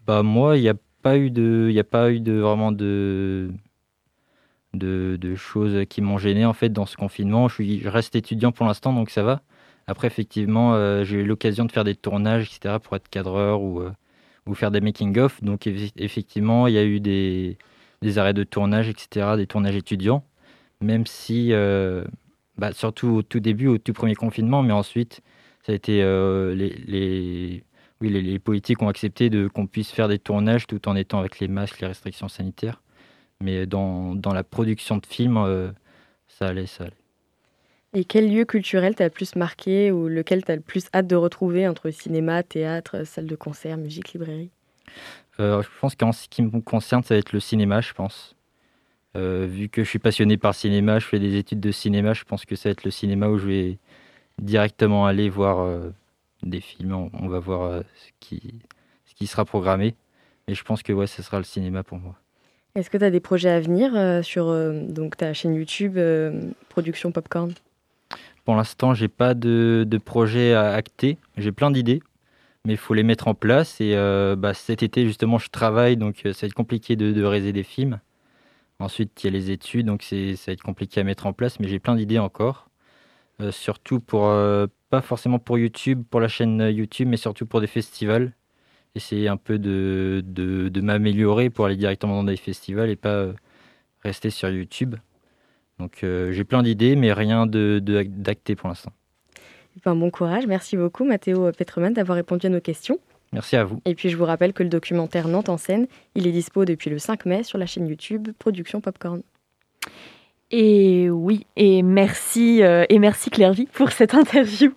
[0.06, 2.72] Bah moi, il n'y a pas eu de, il y a pas eu de vraiment
[2.72, 3.50] de,
[4.74, 7.48] de, choses qui m'ont gêné en fait dans ce confinement.
[7.48, 9.42] Je suis, reste étudiant pour l'instant, donc ça va.
[9.86, 13.80] Après, effectivement, euh, j'ai eu l'occasion de faire des tournages, etc., pour être cadreur ou,
[13.80, 13.92] euh,
[14.46, 15.42] ou faire des making-of.
[15.42, 17.58] Donc eff- effectivement, il y a eu des,
[18.02, 20.24] des arrêts de tournage, etc., des tournages étudiants.
[20.82, 22.04] Même si, euh,
[22.58, 25.22] bah, surtout au tout début, au tout premier confinement, mais ensuite,
[25.64, 25.98] ça a été
[26.54, 27.64] les, les,
[28.00, 31.40] oui, les, les politiques ont accepté qu'on puisse faire des tournages tout en étant avec
[31.40, 32.82] les masques, les restrictions sanitaires.
[33.40, 35.70] Mais dans, dans la production de films, euh,
[36.28, 36.92] ça allait, ça allait.
[37.92, 41.14] Et quel lieu culturel t'a le plus marqué ou lequel t'as le plus hâte de
[41.14, 44.50] retrouver entre cinéma, théâtre, salle de concert, musique, librairie?
[45.38, 48.34] Euh, je pense qu'en ce qui me concerne, ça va être le cinéma, je pense.
[49.16, 52.14] Euh, vu que je suis passionné par le cinéma, je fais des études de cinéma,
[52.14, 53.78] je pense que ça va être le cinéma où je vais
[54.40, 55.90] directement aller voir euh,
[56.42, 56.94] des films.
[56.94, 58.60] On, on va voir ce, qui,
[59.06, 59.94] ce qui sera programmé.
[60.48, 62.16] Mais je pense que ouais, ce sera le cinéma pour moi.
[62.76, 64.82] Est-ce que tu as des projets à venir euh, sur euh,
[65.16, 67.54] ta chaîne YouTube euh, Production Popcorn?
[68.44, 71.16] Pour l'instant, j'ai pas de, de projet à acter.
[71.36, 72.02] J'ai plein d'idées,
[72.64, 73.80] mais il faut les mettre en place.
[73.80, 73.94] Et
[74.36, 77.62] bah, cet été, justement, je travaille, donc ça va être compliqué de, de réaliser des
[77.62, 78.00] films.
[78.80, 81.58] Ensuite, il y a les études, donc ça va être compliqué à mettre en place,
[81.58, 82.68] mais j'ai plein d'idées encore.
[83.50, 84.24] Surtout pour,
[84.90, 88.32] pas forcément pour YouTube, pour la chaîne YouTube, mais surtout pour des festivals.
[88.94, 93.08] Essayer un peu de, de, de m'améliorer pour aller directement dans des festivals et pas
[93.14, 93.32] euh,
[94.02, 94.94] rester sur YouTube.
[95.80, 98.92] Donc euh, j'ai plein d'idées, mais rien de, de- d'acté pour l'instant.
[99.84, 102.98] Ben, Bon courage, merci beaucoup Mathéo Petreman d'avoir répondu à nos questions.
[103.32, 103.80] Merci à vous.
[103.84, 106.88] Et puis je vous rappelle que le documentaire Nantes en scène, il est dispo depuis
[106.90, 109.22] le 5 mai sur la chaîne YouTube Production Popcorn.
[110.52, 114.70] Et oui, et merci, euh, et merci Clairvy pour cette interview.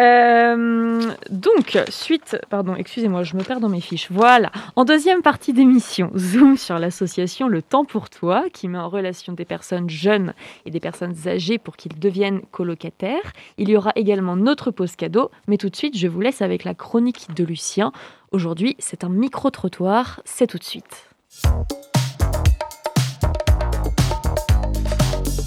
[0.00, 4.10] Euh, donc, suite, pardon, excusez-moi, je me perds dans mes fiches.
[4.10, 8.88] Voilà, en deuxième partie d'émission, zoom sur l'association Le Temps pour Toi, qui met en
[8.88, 10.34] relation des personnes jeunes
[10.66, 13.32] et des personnes âgées pour qu'ils deviennent colocataires.
[13.56, 16.64] Il y aura également notre pause cadeau, mais tout de suite, je vous laisse avec
[16.64, 17.92] la chronique de Lucien.
[18.32, 21.08] Aujourd'hui, c'est un micro-trottoir, c'est tout de suite.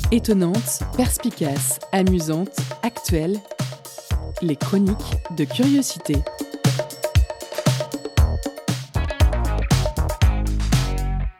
[0.09, 3.41] Étonnante, perspicace, amusante, actuelle.
[4.43, 6.13] Les chroniques de curiosité.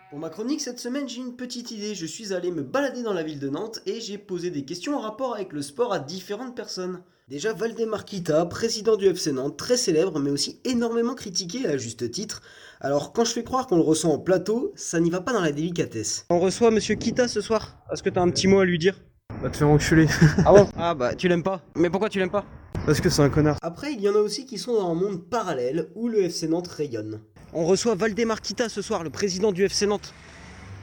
[0.10, 1.94] Pour ma chronique cette semaine, j'ai une petite idée.
[1.94, 4.98] Je suis allé me balader dans la ville de Nantes et j'ai posé des questions
[4.98, 7.04] en rapport avec le sport à différentes personnes.
[7.28, 12.10] Déjà, Valdemar Kita, président du FC Nantes, très célèbre mais aussi énormément critiqué à juste
[12.10, 12.42] titre.
[12.82, 15.42] Alors, quand je fais croire qu'on le ressent en plateau, ça n'y va pas dans
[15.42, 16.26] la délicatesse.
[16.32, 17.78] On reçoit monsieur Kita ce soir.
[17.94, 19.00] Est-ce que t'as un petit mot à lui dire?
[19.42, 20.08] Va te faire enculer.
[20.46, 21.62] Ah bon Ah bah, tu l'aimes pas.
[21.76, 22.44] Mais pourquoi tu l'aimes pas
[22.86, 23.58] Parce que c'est un connard.
[23.62, 26.48] Après, il y en a aussi qui sont dans un monde parallèle où le FC
[26.48, 27.20] Nantes rayonne.
[27.54, 30.14] On reçoit Valdemar Kita ce soir, le président du FC Nantes.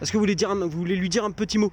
[0.00, 1.72] Est-ce que vous voulez, dire un- vous voulez lui dire un petit mot?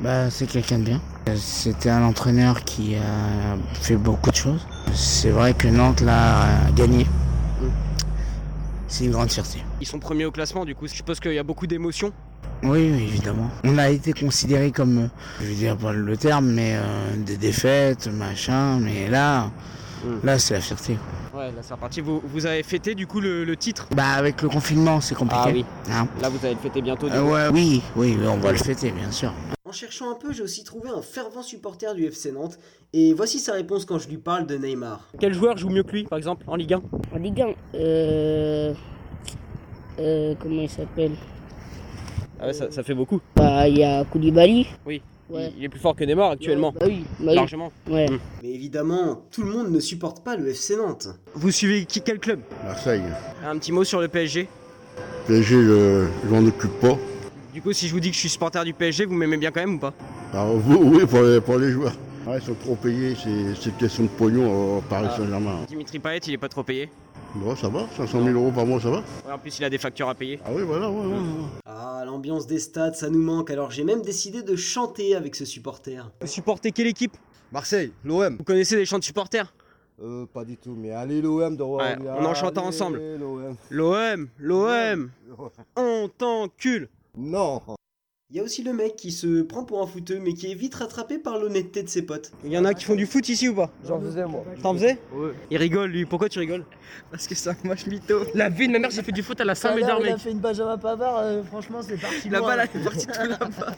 [0.00, 1.00] Bah, c'est quelqu'un de bien.
[1.28, 4.66] Euh, C'était un entraîneur qui a fait beaucoup de choses.
[4.94, 7.06] C'est vrai que Nantes l'a gagné.
[8.88, 9.58] C'est une grande fierté.
[9.80, 12.12] Ils sont premiers au classement, du coup, je suppose qu'il y a beaucoup d'émotions.
[12.64, 13.50] Oui, oui, évidemment.
[13.64, 15.08] On a été considérés comme,
[15.40, 19.50] je vais dire pas le terme, mais euh, des défaites, machin, mais là,
[20.22, 20.96] là c'est la fierté.
[21.34, 22.00] Ouais, là c'est reparti.
[22.00, 23.86] Vous, vous avez fêté du coup le, le titre?
[23.94, 25.42] Bah avec le confinement, c'est compliqué.
[25.44, 25.64] Ah oui.
[25.90, 27.08] Hein Là vous allez le fêter bientôt.
[27.08, 27.32] du Euh, coup.
[27.32, 29.32] ouais, oui, oui, on va le fêter, bien sûr.
[29.66, 32.58] En cherchant un peu, j'ai aussi trouvé un fervent supporter du FC Nantes,
[32.92, 35.08] et voici sa réponse quand je lui parle de Neymar.
[35.20, 36.82] Quel joueur joue mieux que lui, par exemple, en Ligue 1
[37.14, 38.72] En Ligue 1, euh,
[39.98, 41.12] euh, comment il s'appelle?
[42.44, 43.20] Ah ouais, ça, ça fait beaucoup.
[43.36, 44.66] Bah, il y a Koulibaly.
[44.84, 45.00] Oui.
[45.30, 45.50] Ouais.
[45.56, 46.72] Il, il est plus fort que Neymar actuellement.
[46.78, 47.34] Bah oui, bah oui.
[47.36, 47.72] Largement.
[47.90, 48.06] Ouais.
[48.10, 48.18] Mm.
[48.42, 51.08] Mais évidemment, tout le monde ne supporte pas le FC Nantes.
[51.34, 52.40] Vous suivez qui, quel club?
[52.62, 53.00] Marseille.
[53.42, 54.46] Un petit mot sur le PSG.
[55.26, 56.98] PSG, je, je m'en occupe pas.
[57.54, 59.50] Du coup, si je vous dis que je suis supporter du PSG, vous m'aimez bien
[59.50, 59.94] quand même ou pas?
[60.34, 61.94] Alors, vous, oui, pour les, pour les joueurs.
[62.26, 63.14] Ouais, ils sont trop payés,
[63.58, 65.16] c'est question de pognon au Paris Ah.
[65.16, 65.60] Saint-Germain.
[65.68, 66.90] Dimitri Payet, il est pas trop payé.
[67.36, 69.70] Bon, ça va, 500 000 euros par mois, ça va Ouais, en plus, il a
[69.70, 70.38] des factures à payer.
[70.44, 71.44] Ah oui, voilà, ouais, ouais, ouais.
[71.66, 75.44] Ah, l'ambiance des stades, ça nous manque, alors j'ai même décidé de chanter avec ce
[75.44, 76.08] supporter.
[76.20, 77.16] Vous supportez quelle équipe?
[77.50, 78.36] Marseille, l'OM.
[78.36, 79.52] Vous connaissez des chants de supporters?
[80.00, 83.00] Euh, pas du tout, mais allez l'OM de Ouais, on en chante ensemble.
[83.18, 83.56] l'OM.
[83.70, 85.10] L'OM, l'OM,
[85.76, 86.88] on t'encule.
[87.16, 87.60] Non.
[88.30, 90.54] Il y a aussi le mec qui se prend pour un footeux, mais qui est
[90.54, 92.32] vite rattrapé par l'honnêteté de ses potes.
[92.42, 94.42] Il y en a qui font du foot ici ou pas J'en faisais moi.
[94.62, 95.32] T'en faisais Ouais.
[95.50, 96.64] Il rigole lui, pourquoi tu rigoles
[97.10, 98.20] Parce que c'est un moche mytho.
[98.34, 100.16] La vie de ma mère, j'ai fait du foot à la l'heure, Saint-Médard, il a
[100.16, 102.30] fait une Benjamin Pavard, euh, franchement, c'est parti.
[102.30, 103.48] La balle, elle est partie tout là-bas.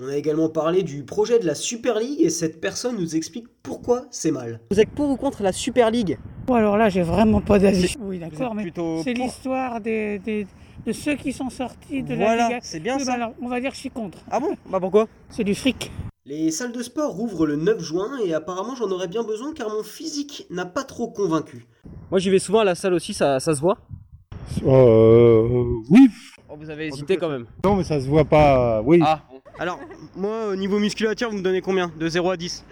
[0.00, 3.48] On a également parlé du projet de la Super League, et cette personne nous explique
[3.64, 4.60] pourquoi c'est mal.
[4.70, 6.16] Vous êtes pour ou contre la Super League?
[6.46, 7.96] Bon, alors là, j'ai vraiment pas d'avis.
[7.98, 9.24] Oui, d'accord, mais plutôt c'est pour.
[9.24, 10.46] l'histoire des, des-
[10.86, 12.58] de ceux qui sont sortis de la Voilà, Liga.
[12.62, 13.06] c'est bien Oui, ça.
[13.06, 14.18] bah alors, on va dire que je suis contre.
[14.30, 14.56] Ah bon?
[14.70, 15.06] Bah pourquoi?
[15.30, 15.90] C'est du fric.
[16.24, 19.70] Les salles de sport rouvrent le 9 juin, et apparemment j'en aurais bien besoin car
[19.70, 21.66] mon physique n'a pas trop convaincu.
[22.10, 23.78] Moi j'y vais souvent à la salle aussi, ça, ça se voit
[24.66, 26.08] Euh, oui.
[26.48, 27.46] Oh, Vous avez hésité quand même.
[27.64, 28.82] Non, mais ça se voit pas.
[28.84, 29.00] Oui.
[29.04, 29.40] Ah bon.
[29.58, 29.78] Alors,
[30.16, 31.90] moi au niveau musculature, vous me donnez combien?
[31.98, 32.64] De 0 à 10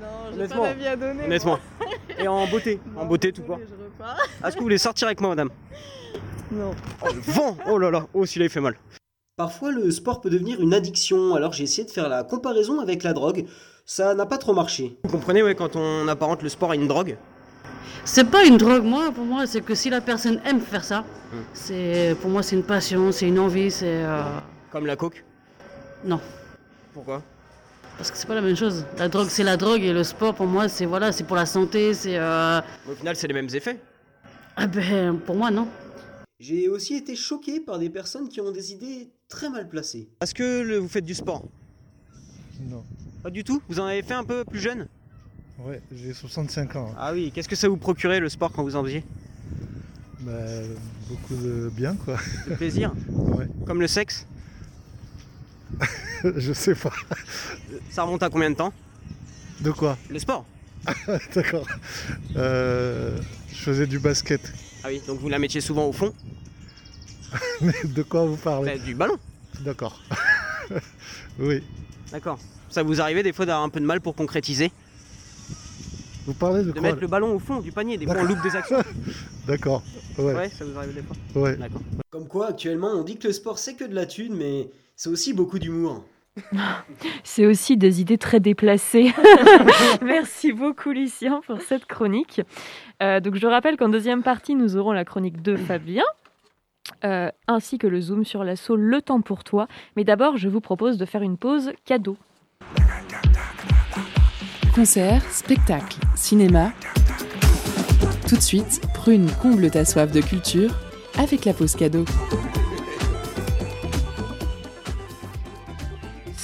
[0.00, 1.24] Non, j'ai pas d'avis à donner.
[1.24, 1.58] Honnêtement.
[2.18, 4.18] Et en beauté En beauté tout quoi Je repars.
[4.44, 5.50] Est-ce que vous voulez sortir avec moi madame?
[6.52, 6.72] Non.
[7.02, 8.76] Oh le vent Oh là là Oh celui-là il fait mal.
[9.36, 13.02] Parfois le sport peut devenir une addiction, alors j'ai essayé de faire la comparaison avec
[13.02, 13.44] la drogue.
[13.84, 14.96] Ça n'a pas trop marché.
[15.04, 17.16] Vous comprenez ouais quand on apparente le sport à une drogue?
[18.04, 21.04] C'est pas une drogue, moi, pour moi, c'est que si la personne aime faire ça,
[21.32, 21.38] Hmm.
[21.54, 24.04] c'est pour moi, c'est une passion, c'est une envie, c'est.
[24.04, 24.22] euh,
[24.70, 25.24] Comme la coke?
[26.04, 26.20] Non,
[26.94, 27.20] Pourquoi?
[27.98, 28.84] Parce que c'est pas la même chose.
[28.96, 31.46] La drogue, c'est la drogue, et le sport, pour moi, c'est voilà, c'est pour la
[31.46, 32.16] santé, c'est.
[32.16, 33.80] euh, Au final c'est les mêmes effets.
[34.56, 35.66] Ah ben, pour moi, non.
[36.38, 40.08] J'ai aussi été choqué par des personnes qui ont des idées très mal placées.
[40.20, 41.44] Est-ce que le- vous faites du sport?
[42.68, 42.84] Non.
[43.22, 43.62] Pas du tout?
[43.68, 44.86] Vous en avez fait un peu plus jeune?
[45.58, 46.94] Ouais, j'ai 65 ans.
[46.98, 49.02] Ah oui, qu'est-ce que ça vous procurait le sport quand vous en faisiez?
[50.20, 50.32] Bah,
[51.08, 52.18] beaucoup de bien, quoi.
[52.46, 52.92] Le plaisir?
[53.08, 53.46] Ouais.
[53.66, 54.26] Comme le sexe?
[56.24, 56.92] Je sais pas.
[57.90, 58.72] Ça remonte à combien de temps?
[59.62, 59.96] De quoi?
[60.10, 60.44] Le sport?
[61.34, 61.66] D'accord.
[62.36, 63.18] Euh,
[63.50, 64.52] je faisais du basket.
[64.84, 66.12] Ah oui, donc vous la mettiez souvent au fond
[67.60, 69.18] Mais de quoi vous parlez Bah, Du ballon
[69.60, 70.00] D'accord.
[71.38, 71.62] oui.
[72.12, 72.38] D'accord.
[72.70, 74.70] Ça vous arrivait des fois d'avoir un peu de mal pour concrétiser
[76.26, 78.24] Vous parlez de, De quoi mettre le ballon au fond du panier, des fois on
[78.24, 78.82] loupe des actions.
[79.46, 79.82] D'accord.
[80.18, 80.34] Ouais.
[80.34, 81.56] Ouais, ça vous arrive des fois Ouais.
[81.56, 81.82] D'accord.
[82.10, 85.08] Comme quoi actuellement on dit que le sport c'est que de la thune, mais c'est
[85.08, 86.04] aussi beaucoup d'humour.
[87.24, 89.12] C'est aussi des idées très déplacées.
[90.02, 92.40] Merci beaucoup Lucien pour cette chronique.
[93.02, 96.04] Euh, donc je rappelle qu'en deuxième partie, nous aurons la chronique de Fabien.
[97.04, 99.66] euh, ainsi que le zoom sur l'assaut Le temps pour toi.
[99.96, 102.16] Mais d'abord, je vous propose de faire une pause cadeau.
[104.74, 106.70] Concert, spectacle, cinéma.
[108.28, 110.70] Tout de suite, Prune comble ta soif de culture
[111.18, 112.04] avec la pause cadeau.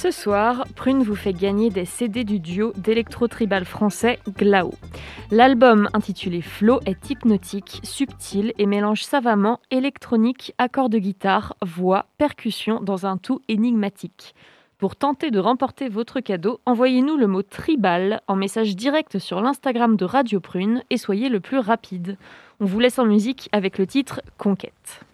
[0.03, 4.73] Ce soir, Prune vous fait gagner des CD du duo d'électro-tribal français Glao.
[5.31, 12.81] L'album intitulé Flow est hypnotique, subtil et mélange savamment électronique, accords de guitare, voix, percussion
[12.81, 14.35] dans un tout énigmatique.
[14.77, 19.95] Pour tenter de remporter votre cadeau, envoyez-nous le mot tribal en message direct sur l'Instagram
[19.95, 22.17] de Radio Prune et soyez le plus rapide.
[22.59, 25.05] On vous laisse en musique avec le titre Conquête.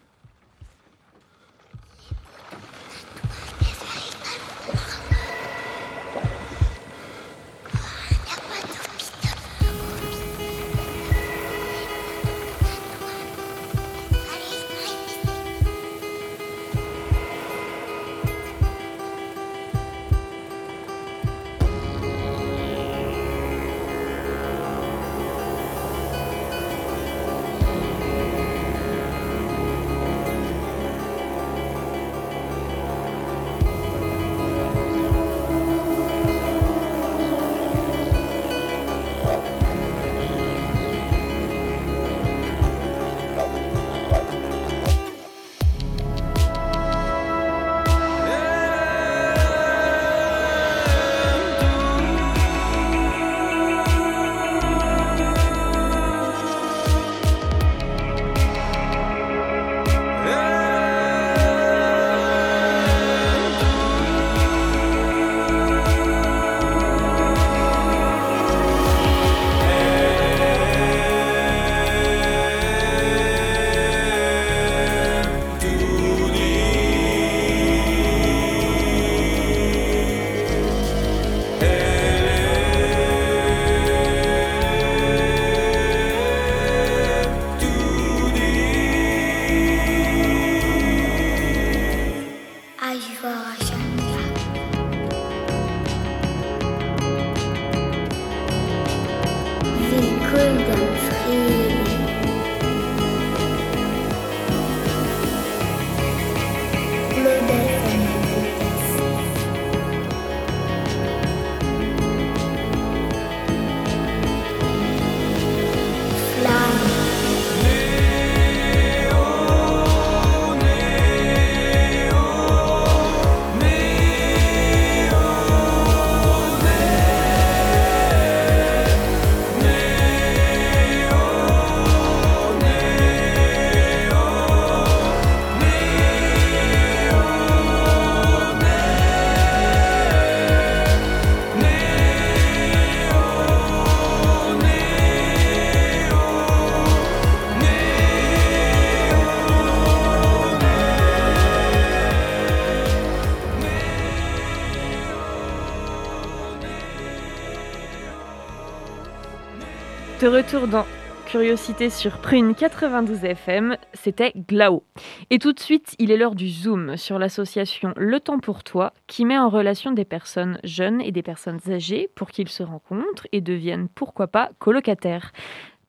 [160.20, 160.84] De retour dans
[161.24, 164.82] Curiosité sur Prune 92 FM, c'était Glao.
[165.30, 168.92] Et tout de suite, il est l'heure du zoom sur l'association Le Temps pour Toi,
[169.06, 173.28] qui met en relation des personnes jeunes et des personnes âgées pour qu'ils se rencontrent
[173.32, 175.32] et deviennent, pourquoi pas, colocataires.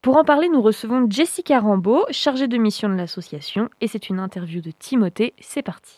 [0.01, 4.19] Pour en parler, nous recevons Jessica Rambeau, chargée de mission de l'association, et c'est une
[4.19, 5.33] interview de Timothée.
[5.41, 5.97] C'est parti.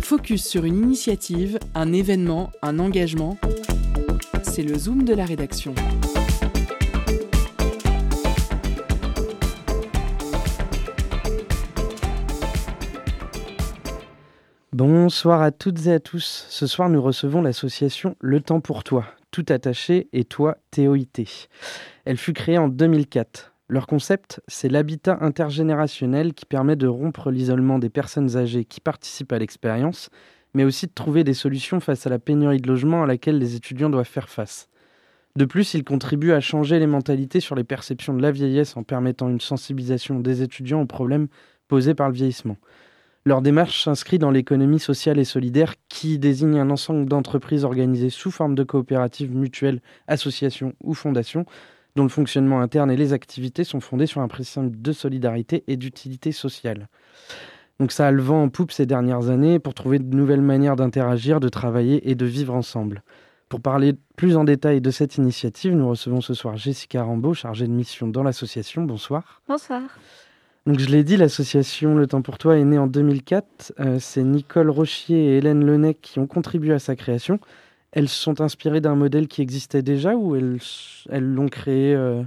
[0.00, 3.36] Focus sur une initiative, un événement, un engagement.
[4.54, 5.74] C'est le zoom de la rédaction.
[14.72, 16.46] Bonsoir à toutes et à tous.
[16.50, 21.48] Ce soir, nous recevons l'association Le Temps pour Toi, tout attaché et toi TOIT.
[22.04, 23.54] Elle fut créée en 2004.
[23.66, 29.32] Leur concept, c'est l'habitat intergénérationnel qui permet de rompre l'isolement des personnes âgées qui participent
[29.32, 30.10] à l'expérience,
[30.54, 33.56] mais aussi de trouver des solutions face à la pénurie de logement à laquelle les
[33.56, 34.68] étudiants doivent faire face.
[35.36, 38.84] De plus, il contribue à changer les mentalités sur les perceptions de la vieillesse en
[38.84, 41.26] permettant une sensibilisation des étudiants aux problèmes
[41.66, 42.56] posés par le vieillissement.
[43.26, 48.30] Leur démarche s'inscrit dans l'économie sociale et solidaire qui désigne un ensemble d'entreprises organisées sous
[48.30, 51.46] forme de coopératives mutuelles, associations ou fondations,
[51.96, 55.76] dont le fonctionnement interne et les activités sont fondées sur un principe de solidarité et
[55.76, 56.88] d'utilité sociale.
[57.80, 60.76] Donc ça a le vent en poupe ces dernières années pour trouver de nouvelles manières
[60.76, 63.02] d'interagir, de travailler et de vivre ensemble.
[63.48, 67.66] Pour parler plus en détail de cette initiative, nous recevons ce soir Jessica Rambeau, chargée
[67.66, 68.82] de mission dans l'association.
[68.82, 69.42] Bonsoir.
[69.48, 69.82] Bonsoir.
[70.66, 73.74] Donc je l'ai dit, l'association Le Temps pour Toi est née en 2004.
[73.80, 77.38] Euh, c'est Nicole Rochier et Hélène Lenec qui ont contribué à sa création.
[77.92, 80.58] Elles se sont inspirées d'un modèle qui existait déjà ou elles
[81.10, 82.22] elles l'ont créé euh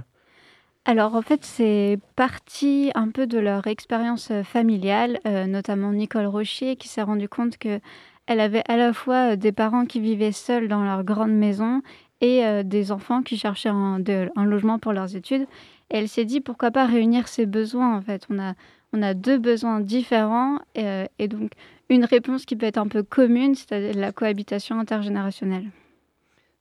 [0.88, 6.24] Alors en fait, c'est parti un peu de leur expérience euh, familiale, euh, notamment Nicole
[6.24, 7.78] Rochier qui s'est rendu compte que
[8.26, 11.82] elle avait à la fois euh, des parents qui vivaient seuls dans leur grande maison
[12.22, 14.00] et des enfants qui cherchaient un,
[14.44, 15.42] logement pour leurs études.
[15.90, 18.26] Et elle s'est dit pourquoi pas réunir ces besoins en fait.
[18.28, 18.54] On a,
[18.92, 21.52] on a deux besoins différents et donc
[21.88, 25.70] une réponse qui peut être un peu commune, c'est-à-dire la cohabitation intergénérationnelle.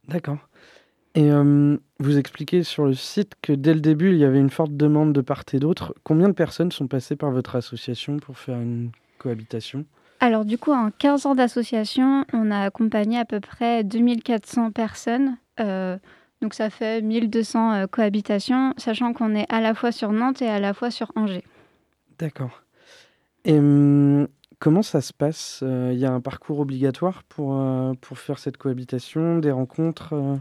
[0.07, 0.37] D'accord.
[1.17, 4.51] Et euh, vous expliquez sur le site que dès le début, il y avait une
[4.51, 5.95] forte demande de part et d'autre.
[6.03, 9.83] Combien de personnes sont passées par votre association pour faire une cohabitation?
[10.19, 15.37] Alors du coup, en 15 ans d'association, on a accompagné à peu près 2400 personnes.
[15.59, 15.97] euh,
[16.43, 20.47] donc ça fait 1200 euh, cohabitations, sachant qu'on est à la fois sur Nantes et
[20.47, 21.43] à la fois sur Angers.
[22.19, 22.61] D'accord.
[23.43, 24.27] Et hum,
[24.59, 25.61] comment ça se passe?
[25.63, 30.13] Euh, Il y a un parcours obligatoire pour, euh, pour faire cette cohabitation, des rencontres
[30.13, 30.35] euh?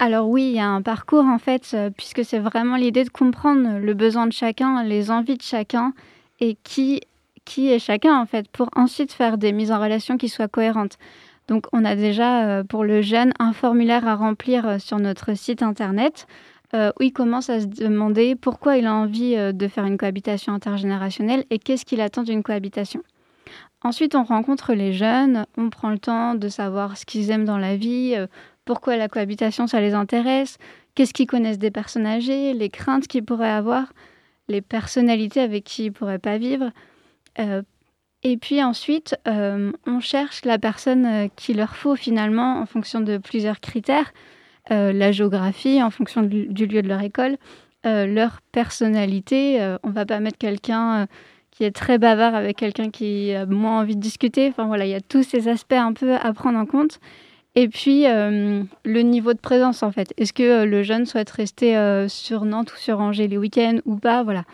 [0.00, 3.08] Alors oui, il y a un parcours en fait, euh, puisque c'est vraiment l'idée de
[3.08, 5.92] comprendre le besoin de chacun, les envies de chacun
[6.38, 7.00] et qui,
[7.44, 10.98] qui est chacun en fait, pour ensuite faire des mises en relation qui soient cohérentes.
[11.48, 15.34] Donc on a déjà euh, pour le jeune un formulaire à remplir euh, sur notre
[15.34, 16.26] site internet
[16.74, 21.46] où il commence à se demander pourquoi il a envie de faire une cohabitation intergénérationnelle
[21.48, 23.02] et qu'est-ce qu'il attend d'une cohabitation.
[23.82, 27.56] Ensuite, on rencontre les jeunes, on prend le temps de savoir ce qu'ils aiment dans
[27.56, 28.14] la vie,
[28.68, 30.58] pourquoi la cohabitation ça les intéresse,
[30.94, 33.94] qu'est-ce qu'ils connaissent des personnes âgées, les craintes qu'ils pourraient avoir,
[34.46, 36.70] les personnalités avec qui ils pourraient pas vivre.
[37.38, 37.62] Euh,
[38.22, 43.00] et puis ensuite, euh, on cherche la personne euh, qu'il leur faut finalement en fonction
[43.00, 44.12] de plusieurs critères.
[44.70, 47.38] La géographie, en fonction du, lieu de leur école,
[47.84, 49.76] leur personnalité.
[49.82, 51.06] On va pas mettre quelqu'un
[51.50, 54.46] qui est très bavard avec quelqu'un qui a moins envie de discuter.
[54.48, 57.00] Enfin voilà, il y a tous ces aspects un peu à prendre en compte.
[57.54, 60.12] Et puis euh, le niveau de présence en fait.
[60.16, 63.78] Est-ce que euh, le jeune souhaite rester euh, sur Nantes ou sur Angers les week-ends
[63.84, 64.44] ou pas Voilà.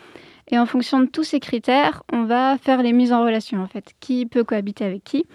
[0.51, 3.66] Et en fonction de tous ces critères, on va faire les mises en relation en
[3.66, 3.92] fait.
[4.01, 5.26] Qui peut cohabiter avec qui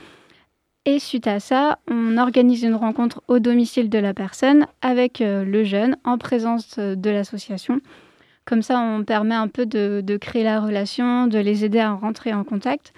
[0.86, 5.64] Et suite à ça, on organise une rencontre au domicile de la personne avec le
[5.64, 7.82] jeune en présence de l'association.
[8.46, 11.92] Comme ça, on permet un peu de, de créer la relation, de les aider à
[11.92, 12.94] rentrer en contact.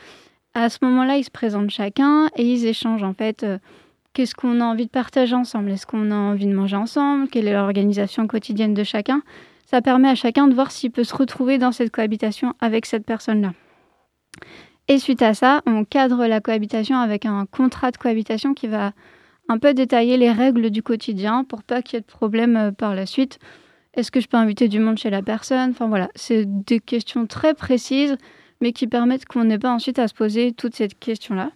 [0.53, 3.45] À ce moment-là, ils se présentent chacun et ils échangent en fait.
[4.13, 5.71] Qu'est-ce qu'on a envie de partager ensemble?
[5.71, 7.29] Est-ce qu'on a envie de manger ensemble?
[7.29, 9.21] Quelle est l'organisation quotidienne de chacun?
[9.65, 13.05] Ça permet à chacun de voir s'il peut se retrouver dans cette cohabitation avec cette
[13.05, 13.53] personne-là.
[14.89, 18.91] Et suite à ça, on cadre la cohabitation avec un contrat de cohabitation qui va
[19.47, 22.71] un peu détailler les règles du quotidien pour pas qu'il y ait de problème euh,
[22.71, 23.39] par la suite.
[23.93, 25.71] Est-ce que je peux inviter du monde chez la personne?
[25.71, 28.17] Enfin voilà, c'est des questions très précises,
[28.59, 31.51] mais qui permettent qu'on n'ait pas ensuite à se poser toutes ces questions-là.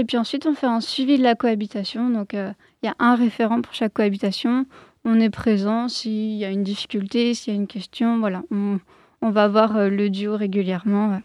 [0.00, 2.08] Et puis ensuite, on fait un suivi de la cohabitation.
[2.08, 4.64] Donc, euh, il y a un référent pour chaque cohabitation.
[5.04, 8.18] On est présent s'il y a une difficulté, s'il y a une question.
[8.18, 8.80] Voilà, on,
[9.20, 11.20] on va voir euh, le duo régulièrement.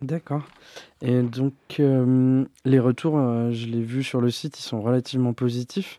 [0.00, 0.46] D'accord.
[1.02, 5.34] Et donc, euh, les retours, euh, je l'ai vu sur le site, ils sont relativement
[5.34, 5.98] positifs.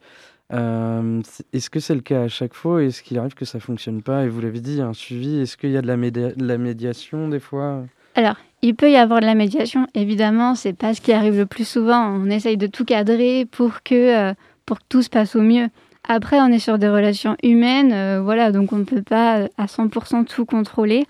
[0.53, 1.22] Euh,
[1.53, 4.26] est-ce que c'est le cas à chaque fois Est-ce qu'il arrive que ça fonctionne pas?
[4.26, 5.38] Et vous l'avez dit, il y a un suivi.
[5.38, 5.88] Est-ce qu'il y a de
[6.36, 7.84] la médiation des fois?
[8.18, 11.45] Alors, il peut y avoir de la médiation, évidemment, c'est pas ce qui arrive le
[11.45, 12.03] plus souvent.
[12.03, 14.34] On essaye de tout cadrer pour que, euh,
[14.65, 15.70] pour tout se passe au mieux.
[16.03, 19.47] Après, on est sur des relations humaines, euh, voilà, donc on ne peut pas euh,
[19.59, 21.05] à 100% tout contrôler.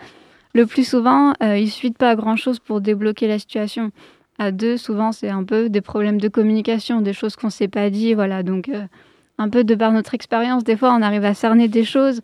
[0.53, 3.91] Le plus souvent, euh, il suffit de pas grand-chose pour débloquer la situation.
[4.37, 7.69] À deux, souvent, c'est un peu des problèmes de communication, des choses qu'on ne s'est
[7.69, 8.43] pas dit, voilà.
[8.43, 8.69] Donc,
[9.37, 12.21] un peu de par notre expérience, des fois, on arrive à cerner des choses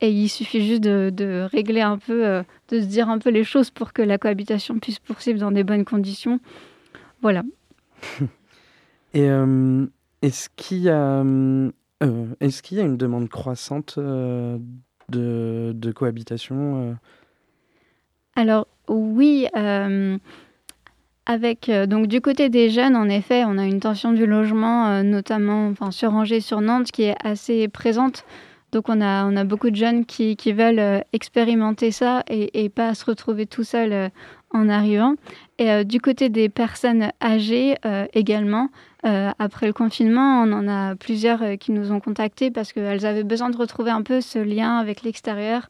[0.00, 3.30] et il suffit juste de, de régler un peu, euh, de se dire un peu
[3.30, 6.38] les choses pour que la cohabitation puisse poursuivre dans des bonnes conditions.
[7.22, 7.42] Voilà.
[9.14, 9.86] Et euh,
[10.20, 11.70] est-ce qu'il y a, euh,
[12.40, 14.58] est-ce qu'il y a une demande croissante de,
[15.08, 16.98] de cohabitation
[18.34, 19.46] Alors oui,
[21.24, 25.68] avec donc du côté des jeunes, en effet, on a une tension du logement, notamment
[25.68, 28.26] enfin, sur Angers, sur Nantes, qui est assez présente.
[28.72, 32.64] Donc on a, on a beaucoup de jeunes qui, qui veulent euh, expérimenter ça et,
[32.64, 34.08] et pas se retrouver tout seuls euh,
[34.50, 35.14] en arrivant.
[35.58, 38.68] Et euh, du côté des personnes âgées euh, également,
[39.04, 43.24] euh, après le confinement, on en a plusieurs qui nous ont contactés parce qu'elles avaient
[43.24, 45.68] besoin de retrouver un peu ce lien avec l'extérieur,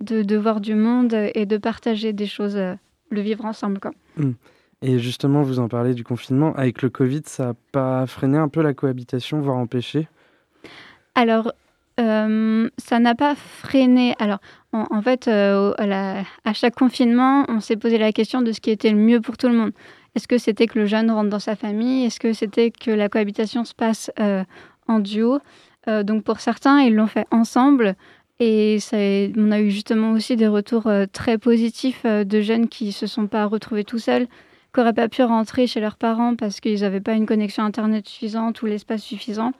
[0.00, 3.80] de, de voir du monde et de partager des choses, le vivre ensemble.
[3.80, 3.92] Quoi.
[4.16, 4.32] Hmm.
[4.82, 6.54] Et justement, vous en parlez du confinement.
[6.54, 10.06] Avec le Covid, ça n'a pas freiné un peu la cohabitation, voire empêché?
[11.14, 11.52] Alors,
[11.98, 14.14] euh, ça n'a pas freiné.
[14.18, 14.38] Alors,
[14.72, 18.90] en, fait, euh, à, chaque confinement, on s'est posé la question de ce qui était
[18.90, 19.72] le mieux pour tout le monde.
[20.14, 22.04] Est-ce que c'était que le jeune rentre dans sa famille?
[22.04, 24.44] Est-ce que c'était que la cohabitation se passe euh,
[24.88, 25.38] en duo?
[25.86, 27.94] Donc, pour certains, ils l'ont fait ensemble.
[28.40, 28.96] Et ça,
[29.36, 33.44] on a eu justement aussi des retours très positifs de jeunes qui se sont pas
[33.46, 37.12] retrouvés tout seuls, qui n'auraient pas pu rentrer chez leurs parents parce qu'ils n'avaient pas
[37.12, 39.52] une connexion Internet suffisante ou l'espace suffisant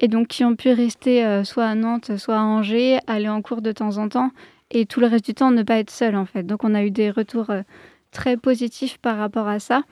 [0.00, 3.42] et donc qui ont pu rester euh, soit à Nantes, soit à Angers, aller en
[3.42, 4.30] cours de temps en temps,
[4.70, 6.44] et tout le reste du temps ne pas être seul en fait.
[6.44, 7.62] Donc on a eu des retours euh,
[8.10, 9.82] très positifs par rapport à ça.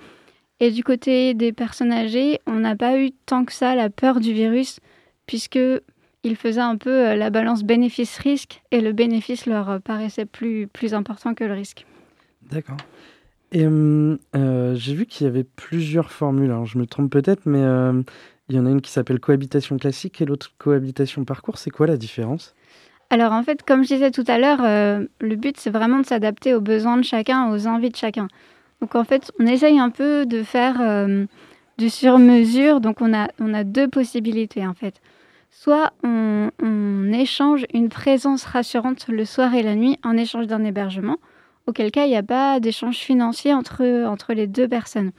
[0.60, 4.20] Et du côté des personnes âgées, on n'a pas eu tant que ça la peur
[4.20, 4.78] du virus,
[5.26, 5.58] puisque
[6.24, 10.94] il faisait un peu euh, la balance bénéfice-risque, et le bénéfice leur paraissait plus, plus
[10.94, 11.84] important que le risque.
[12.50, 12.76] D'accord.
[13.50, 16.50] Et hum, j'ai vu qu'il y avait plusieurs formules.
[16.50, 17.62] Alors, je me trompe peut-être, mais
[18.52, 21.56] il y en a une qui s'appelle cohabitation classique et l'autre cohabitation parcours.
[21.56, 22.54] C'est quoi la différence?
[23.08, 26.06] Alors en fait, comme je disais tout à l'heure, euh, le but c'est vraiment de
[26.06, 28.28] s'adapter aux besoins de chacun, aux envies de chacun.
[28.80, 31.24] Donc en fait, on essaye un peu de faire euh,
[31.78, 32.80] du sur-mesure.
[32.80, 35.00] Donc on a, on a deux possibilités en fait.
[35.50, 40.64] Soit on, on échange une présence rassurante le soir et la nuit en échange d'un
[40.64, 41.16] hébergement,
[41.66, 45.12] auquel cas il n'y a pas d'échange financier entre, entre les deux personnes.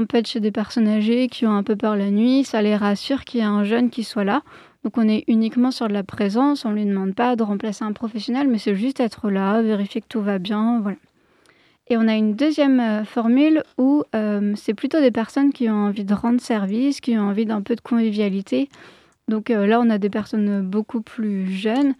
[0.00, 2.62] On peut être chez des personnes âgées qui ont un peu peur la nuit, ça
[2.62, 4.40] les rassure qu'il y a un jeune qui soit là.
[4.82, 7.84] Donc on est uniquement sur de la présence, on ne lui demande pas de remplacer
[7.84, 10.96] un professionnel, mais c'est juste être là, vérifier que tout va bien, voilà.
[11.88, 15.74] Et on a une deuxième euh, formule où euh, c'est plutôt des personnes qui ont
[15.88, 18.70] envie de rendre service, qui ont envie d'un peu de convivialité.
[19.28, 21.92] Donc euh, là, on a des personnes beaucoup plus jeunes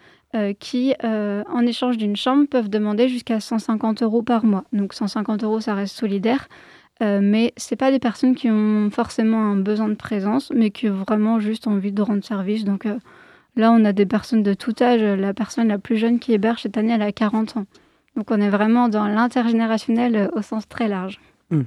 [0.61, 4.63] qui, en échange d'une chambre, peuvent demander jusqu'à 150 euros par mois.
[4.73, 6.47] Donc 150 euros, ça reste solidaire.
[7.03, 10.89] Euh, mais c'est pas des personnes qui ont forcément un besoin de présence, mais qui
[10.91, 12.65] ont vraiment juste envie de rendre service.
[12.65, 12.99] Donc euh,
[13.57, 15.01] là, on a des personnes de tout âge.
[15.03, 17.67] La personne la plus jeune qui héberge cette année, elle a 40 ans.
[18.17, 21.21] Donc on est vraiment dans l'intergénérationnel euh, au sens très large.
[21.51, 21.63] Hmm.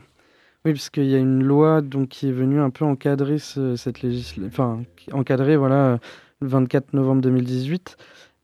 [0.66, 3.76] Oui, parce qu'il y a une loi donc, qui est venue un peu encadrer ce-
[3.76, 4.82] cette législation, enfin,
[5.12, 6.00] encadrer voilà,
[6.42, 7.98] le 24 novembre 2018.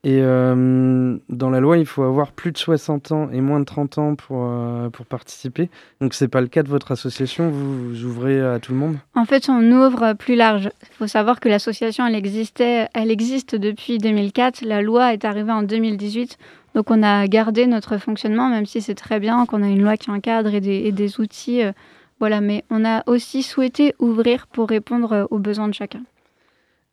[0.05, 3.65] Et euh, dans la loi, il faut avoir plus de 60 ans et moins de
[3.65, 5.69] 30 ans pour, euh, pour participer.
[5.99, 7.49] Donc, c'est pas le cas de votre association.
[7.49, 8.95] Vous, vous ouvrez à tout le monde?
[9.13, 10.69] En fait, on ouvre plus large.
[10.83, 14.61] Il faut savoir que l'association, elle existait, elle existe depuis 2004.
[14.61, 16.37] La loi est arrivée en 2018.
[16.75, 19.97] Donc, on a gardé notre fonctionnement, même si c'est très bien qu'on a une loi
[19.97, 21.61] qui encadre et des, et des outils.
[21.61, 21.73] euh,
[22.21, 26.01] voilà, mais on a aussi souhaité ouvrir pour répondre aux besoins de chacun.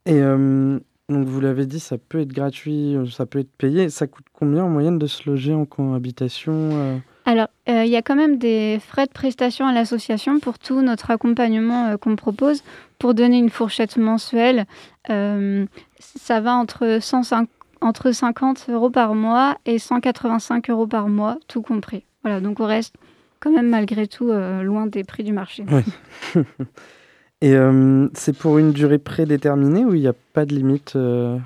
[0.07, 0.21] Et
[1.09, 3.91] donc, vous l'avez dit, ça peut être gratuit, euh, ça peut être payé.
[3.91, 7.97] Ça coûte combien en moyenne de se loger en cohabitation euh Alors, euh, il y
[7.97, 12.17] a quand même des frais de prestation à l'association pour tout notre accompagnement euh, qu'on
[12.17, 12.65] propose.
[12.99, 14.65] Pour donner une fourchette mensuelle,
[15.07, 17.49] ça va entre, 105
[17.83, 22.05] entre 50 euros par mois et 185 euros par mois, tout compris.
[22.25, 22.95] Voilà, donc on reste
[23.39, 25.67] quand même malgré tout loin des prix du marché.
[25.71, 26.43] Oui.
[27.47, 31.39] Et euh, c'est pour une durée prédéterminée ou il n'y a pas de limite euh?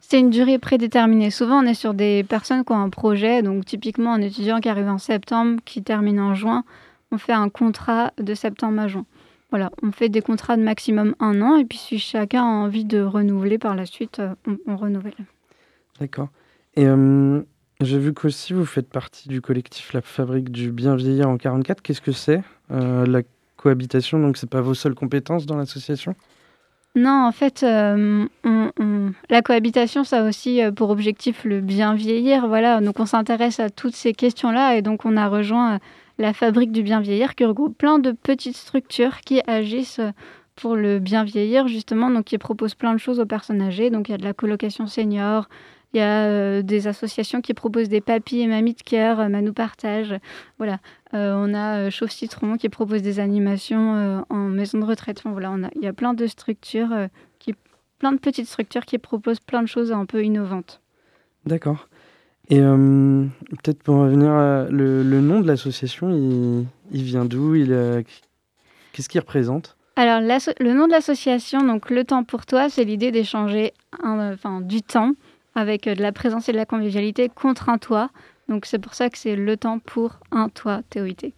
[0.00, 1.30] C'est une durée prédéterminée.
[1.30, 3.42] Souvent, on est sur des personnes qui ont un projet.
[3.42, 6.64] Donc, typiquement, un étudiant qui arrive en septembre, qui termine en juin,
[7.12, 9.04] on fait un contrat de septembre à juin.
[9.50, 12.84] voilà, on fait des contrats de maximum un an et puis si chacun a envie
[12.84, 15.14] de renouveler par la suite, euh, on, on renouvelle.
[16.00, 16.30] D'accord.
[16.74, 17.40] Et euh,
[17.80, 21.82] j'ai vu qu'aussi vous faites partie du collectif La Fabrique du Bien Vieillir en 44.
[21.82, 22.42] Qu'est-ce que c'est
[22.72, 23.22] euh, la
[23.56, 26.14] cohabitation Donc c'est pas vos seules compétences dans l'association?
[26.96, 28.26] Non, en fait, euh,
[29.28, 32.48] la cohabitation, ça a aussi euh, pour objectif le bien vieillir.
[32.48, 35.78] Voilà, donc on s'intéresse à toutes ces questions-là et donc on a rejoint euh,
[36.16, 40.00] la fabrique du bien vieillir qui regroupe plein de petites structures qui agissent
[40.54, 43.90] pour le bien vieillir justement, donc qui proposent plein de choses aux personnes âgées.
[43.90, 45.50] Donc il y a de la colocation senior.
[45.94, 49.28] Il y a euh, des associations qui proposent des papis et mamies de cœur, euh,
[49.28, 50.14] Manou Partage.
[50.58, 50.78] Voilà.
[51.14, 55.18] Euh, on a Chauve Citron qui propose des animations en maison de retraite.
[55.20, 56.90] Enfin, voilà, on a, il y a plein de structures,
[57.38, 57.54] qui,
[57.98, 60.82] plein de petites structures qui proposent plein de choses un peu innovantes.
[61.46, 61.88] D'accord.
[62.48, 63.24] Et euh,
[63.62, 67.54] peut-être pour revenir, à- le, le nom de l'association, il, il vient d'où?
[67.54, 68.02] Il, euh,
[68.92, 69.76] Qu'est-ce qu'il représente?
[69.96, 73.72] Alors, le nom de l'association, donc Le Temps pour Toi, c'est l'idée d'échanger
[74.02, 75.12] enfin, du temps
[75.56, 78.10] avec euh, de la présence et de la convivialité contre un toit.
[78.48, 81.32] Donc, c'est pour ça que c'est Le Temps pour un toit, TOIT.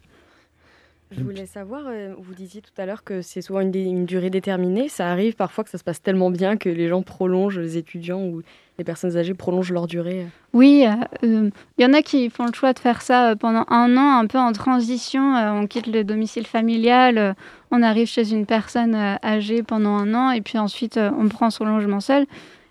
[1.11, 4.91] Je voulais savoir, euh, vous disiez tout à l'heure que c'est souvent une, durée déterminée.
[4.91, 8.21] Ça arrive parfois que ça se passe tellement bien que les gens prolongent, les étudiants
[8.21, 8.43] ou
[8.77, 10.27] les personnes âgées prolongent leur durée.
[10.53, 10.85] Oui,
[11.23, 14.19] il y en a qui font le choix de faire ça euh, pendant un an,
[14.19, 15.35] un peu en transition.
[15.35, 17.33] euh, on quitte le domicile familial, euh,
[17.71, 21.29] on arrive chez une personne euh, âgée pendant un an et puis ensuite euh, on
[21.29, 22.27] prend son logement seul.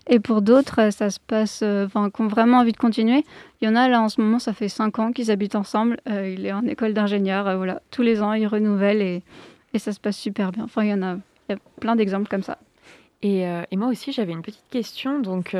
[0.08, 3.24] Et pour d'autres, euh, ça se passe, euh, enfin, qui ont vraiment envie de continuer.
[3.60, 5.98] Il y en a là en ce moment, ça fait cinq ans qu'ils habitent ensemble.
[6.08, 7.82] euh, il est en école d'ingénieur, voilà.
[7.90, 9.22] Tous les ans, ils renouvellent et,
[9.74, 10.64] et ça se passe super bien.
[10.64, 11.16] Enfin, il y en a,
[11.80, 12.58] plein d'exemples comme ça.
[13.22, 15.18] Et, et moi aussi, j'avais une petite question.
[15.18, 15.56] Donc,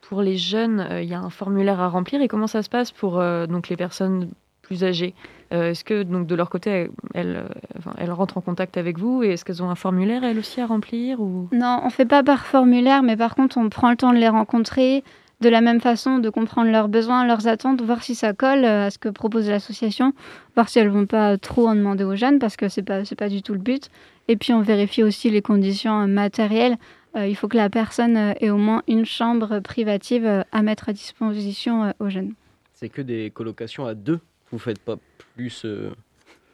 [0.00, 2.22] pour les jeunes, il y a un formulaire à remplir.
[2.22, 4.30] Et comment ça se passe pour donc les personnes
[4.62, 5.12] plus âgées?
[5.54, 9.22] Euh, Est-ce que donc de leur côté, elles, euh, elles rentrent en contact avec vous
[9.22, 11.48] et est-ce qu'elles ont un formulaire elles aussi à remplir ou?
[11.52, 14.28] Non, on fait pas par formulaire, mais par contre, on prend le temps de les
[14.28, 15.04] rencontrer
[15.40, 18.86] de la même façon, de comprendre leurs besoins, leurs attentes, voir si ça colle euh,
[18.86, 20.12] à ce que propose l'association,
[20.54, 23.16] voir si elles vont pas trop en demander aux jeunes, parce que c'est pas c'est
[23.16, 23.90] pas du tout le but.
[24.26, 26.76] Et puis on vérifie aussi les conditions matérielles.
[27.16, 30.92] Euh, il faut que la personne ait au moins une chambre privative à mettre à
[30.92, 32.32] disposition aux jeunes.
[32.72, 34.18] C'est que des colocations à deux.
[34.52, 34.96] Vous faites pas
[35.36, 35.62] plus.
[35.64, 35.90] euh,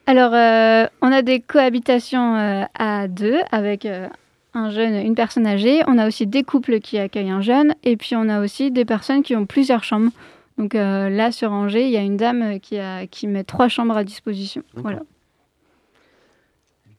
[0.06, 3.86] Alors, euh, on a des cohabitations euh, à deux avec
[4.54, 5.82] un jeune, une personne âgée.
[5.86, 7.74] On a aussi des couples qui accueillent un jeune.
[7.84, 10.10] Et puis, on a aussi des personnes qui ont plusieurs chambres.
[10.58, 13.68] Donc euh, là, sur Angers, il y a une dame qui, a, qui met trois
[13.68, 14.62] chambres à disposition.
[14.74, 15.00] Voilà.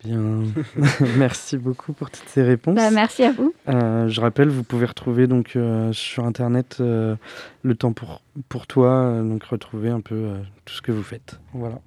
[0.03, 0.43] Bien,
[1.17, 2.75] merci beaucoup pour toutes ces réponses.
[2.75, 3.53] Bah, merci à vous.
[3.67, 7.15] Euh, je rappelle, vous pouvez retrouver donc euh, sur internet euh,
[7.61, 11.03] le temps pour pour toi, euh, donc retrouver un peu euh, tout ce que vous
[11.03, 11.39] faites.
[11.53, 11.79] Voilà.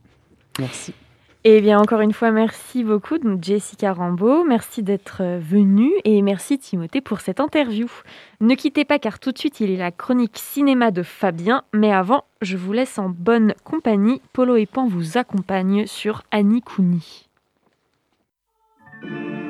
[0.61, 0.95] Merci.
[1.47, 4.45] Eh bien, encore une fois, merci beaucoup, donc Jessica Rambeau.
[4.45, 7.87] Merci d'être venue et merci Timothée pour cette interview.
[8.41, 11.65] Ne quittez pas car tout de suite, il est la chronique cinéma de Fabien.
[11.75, 14.23] Mais avant, je vous laisse en bonne compagnie.
[14.33, 17.24] Polo et Pan vous accompagnent sur Annie Kouni.
[19.05, 19.44] thank you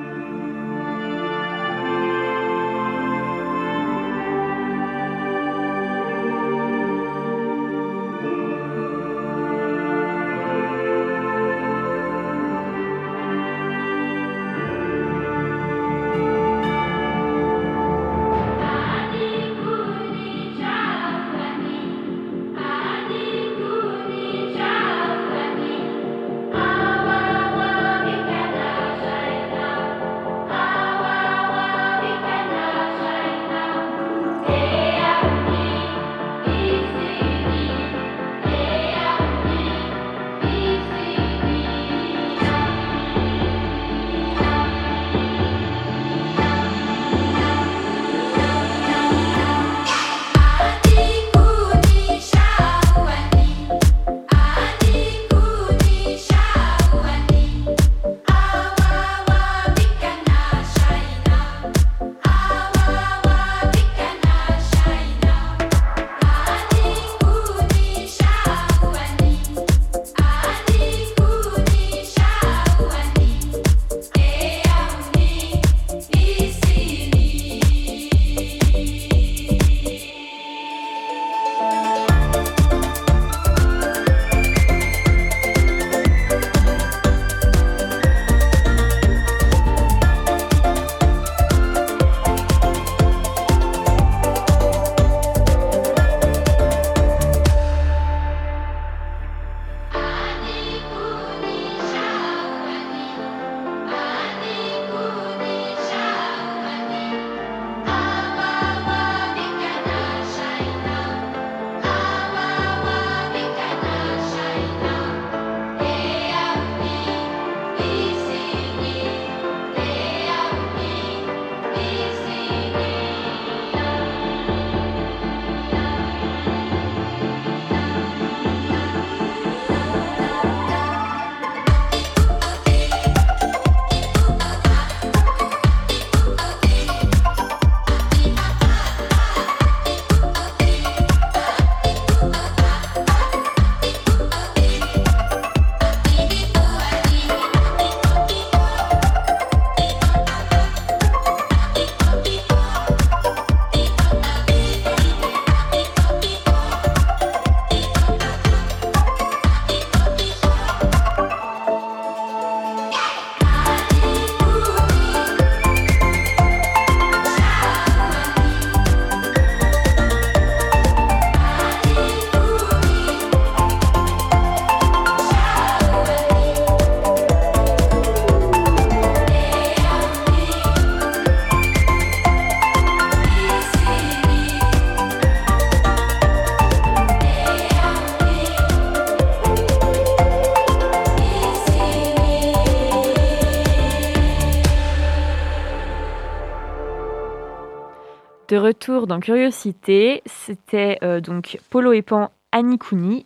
[198.55, 202.79] De retour dans Curiosité, c'était euh, donc Polo et Pan, Annie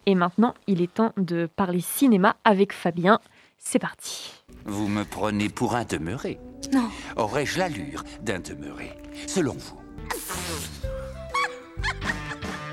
[0.06, 3.20] et maintenant il est temps de parler cinéma avec Fabien.
[3.58, 4.32] C'est parti.
[4.64, 6.38] Vous me prenez pour un demeuré
[6.72, 6.88] Non.
[7.18, 8.92] Aurais-je l'allure d'un demeuré
[9.26, 9.78] Selon vous?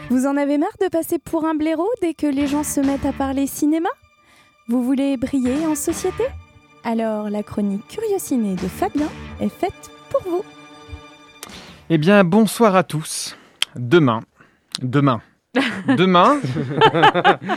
[0.10, 3.06] Vous en avez marre de passer pour un blaireau dès que les gens se mettent
[3.06, 3.90] à parler cinéma?
[4.70, 6.24] Vous voulez briller en société?
[6.86, 9.10] Alors la chronique Curiociné de Fabien
[9.42, 10.55] est faite pour vous.
[11.92, 13.38] Eh bien, bonsoir à tous.
[13.76, 14.22] Demain,
[14.82, 15.22] demain,
[15.88, 16.40] demain,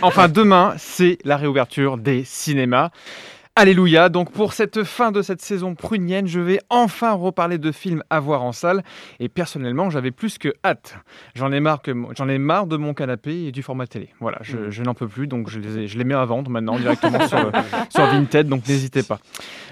[0.02, 2.90] enfin demain, c'est la réouverture des cinémas.
[3.62, 8.04] Alléluia, donc pour cette fin de cette saison prunienne, je vais enfin reparler de films
[8.08, 8.84] à voir en salle
[9.18, 10.94] et personnellement j'avais plus que hâte.
[11.34, 14.10] J'en ai, marre que mon- j'en ai marre de mon canapé et du format télé.
[14.20, 16.52] Voilà, je, je n'en peux plus donc je les, ai- je les mets à vendre
[16.52, 17.50] maintenant directement sur,
[17.90, 19.18] sur Vinted, donc n'hésitez pas.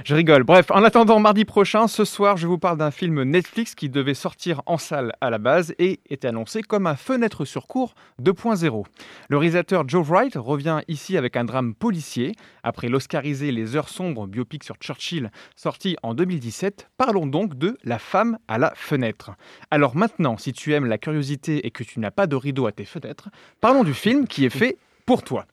[0.05, 0.43] Je rigole.
[0.43, 4.15] Bref, en attendant mardi prochain, ce soir je vous parle d'un film Netflix qui devait
[4.15, 8.85] sortir en salle à la base et était annoncé comme un fenêtre sur cours 2.0.
[9.29, 12.33] Le réalisateur Joe Wright revient ici avec un drame policier.
[12.65, 17.99] Après l'Oscarisé Les Heures sombres, biopic sur Churchill, sorti en 2017, parlons donc de La
[17.99, 19.33] femme à la fenêtre.
[19.71, 22.73] Alors maintenant, si tu aimes la curiosité et que tu n'as pas de rideau à
[22.73, 23.29] tes fenêtres,
[23.61, 25.47] parlons du film qui est fait pour toi.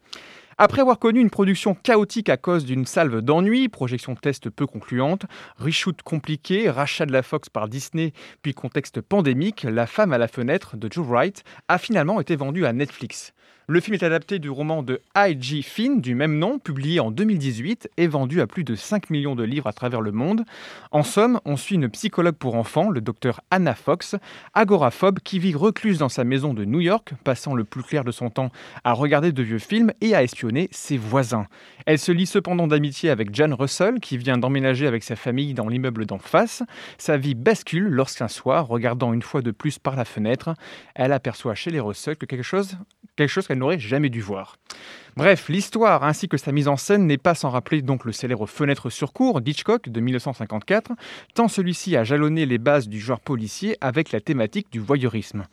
[0.57, 5.25] Après avoir connu une production chaotique à cause d'une salve d'ennui, projection test peu concluante,
[5.57, 8.13] reshoot compliqué, rachat de la Fox par Disney,
[8.43, 12.65] puis contexte pandémique, La femme à la fenêtre de Joe Wright a finalement été vendue
[12.65, 13.33] à Netflix.
[13.67, 15.61] Le film est adapté du roman de I.G.
[15.61, 19.43] Finn du même nom, publié en 2018 et vendu à plus de 5 millions de
[19.43, 20.43] livres à travers le monde.
[20.91, 24.17] En somme, on suit une psychologue pour enfants, le docteur Anna Fox,
[24.53, 28.11] agoraphobe qui vit recluse dans sa maison de New York, passant le plus clair de
[28.11, 28.51] son temps
[28.83, 31.47] à regarder de vieux films et à espionner ses voisins.
[31.85, 35.69] Elle se lie cependant d'amitié avec Jan Russell, qui vient d'emménager avec sa famille dans
[35.69, 36.63] l'immeuble d'en face.
[36.97, 40.53] Sa vie bascule lorsqu'un soir, regardant une fois de plus par la fenêtre,
[40.95, 42.77] elle aperçoit chez les Russell que quelque chose,
[43.15, 44.57] quelque chose qu'elle n'aurait jamais dû voir.
[45.15, 48.47] Bref, l'histoire ainsi que sa mise en scène n'est pas sans rappeler donc le célèbre
[48.47, 50.93] Fenêtre sur cour d'Hitchcock de 1954,
[51.35, 55.45] tant celui-ci a jalonné les bases du genre policier avec la thématique du voyeurisme.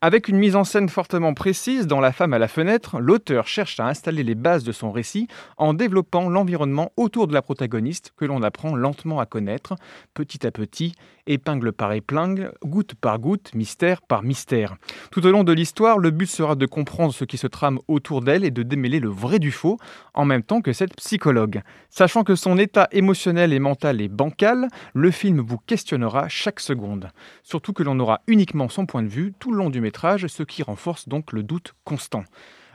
[0.00, 3.80] Avec une mise en scène fortement précise dans La femme à la fenêtre, l'auteur cherche
[3.80, 5.26] à installer les bases de son récit
[5.56, 9.74] en développant l'environnement autour de la protagoniste que l'on apprend lentement à connaître,
[10.14, 10.94] petit à petit,
[11.26, 14.76] épingle par épingle, goutte par goutte, mystère par mystère.
[15.10, 18.22] Tout au long de l'histoire, le but sera de comprendre ce qui se trame autour
[18.22, 19.78] d'elle et de démêler le vrai du faux,
[20.14, 21.62] en même temps que cette psychologue.
[21.90, 27.10] Sachant que son état émotionnel et mental est bancal, le film vous questionnera chaque seconde.
[27.42, 30.62] Surtout que l'on aura uniquement son point de vue tout le long du ce qui
[30.62, 32.24] renforce donc le doute constant.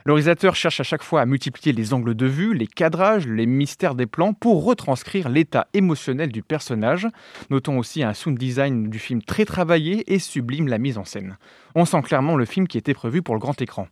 [0.06, 0.20] Le
[0.52, 4.04] cherche à chaque fois à multiplier les angles de vue, les cadrages, les mystères des
[4.04, 7.08] plans pour retranscrire l'état émotionnel du personnage.
[7.48, 11.38] Notons aussi un sound design du film très travaillé et sublime la mise en scène.
[11.74, 13.88] On sent clairement le film qui était prévu pour le grand écran.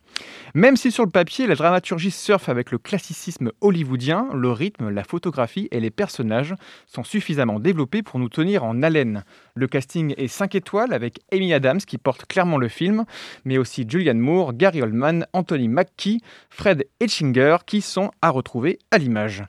[0.53, 5.03] Même si sur le papier, la dramaturgie surfe avec le classicisme hollywoodien, le rythme, la
[5.03, 6.53] photographie et les personnages
[6.85, 9.23] sont suffisamment développés pour nous tenir en haleine.
[9.55, 13.05] Le casting est 5 étoiles avec Amy Adams qui porte clairement le film,
[13.45, 18.97] mais aussi Julianne Moore, Gary Oldman, Anthony Mackie, Fred Etchinger qui sont à retrouver à
[18.97, 19.43] l'image.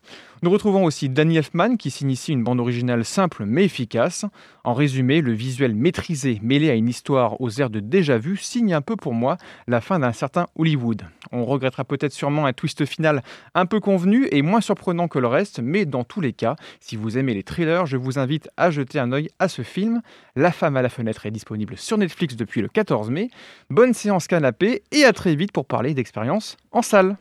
[0.45, 4.27] Nous retrouvons aussi Danny Elfman qui s'initie une bande originale simple mais efficace.
[4.63, 8.75] En résumé, le visuel maîtrisé mêlé à une histoire aux airs de déjà vu signe
[8.75, 9.39] un peu pour moi
[9.69, 11.05] la fin d'un certain Hollywood.
[11.33, 13.23] On regrettera peut-être sûrement un twist final
[13.55, 16.97] un peu convenu et moins surprenant que le reste, mais dans tous les cas, si
[16.97, 20.03] vous aimez les thrillers, je vous invite à jeter un œil à ce film.
[20.37, 23.31] La femme à la fenêtre est disponible sur Netflix depuis le 14 mai.
[23.71, 27.17] Bonne séance canapé et à très vite pour parler d'expérience en salle.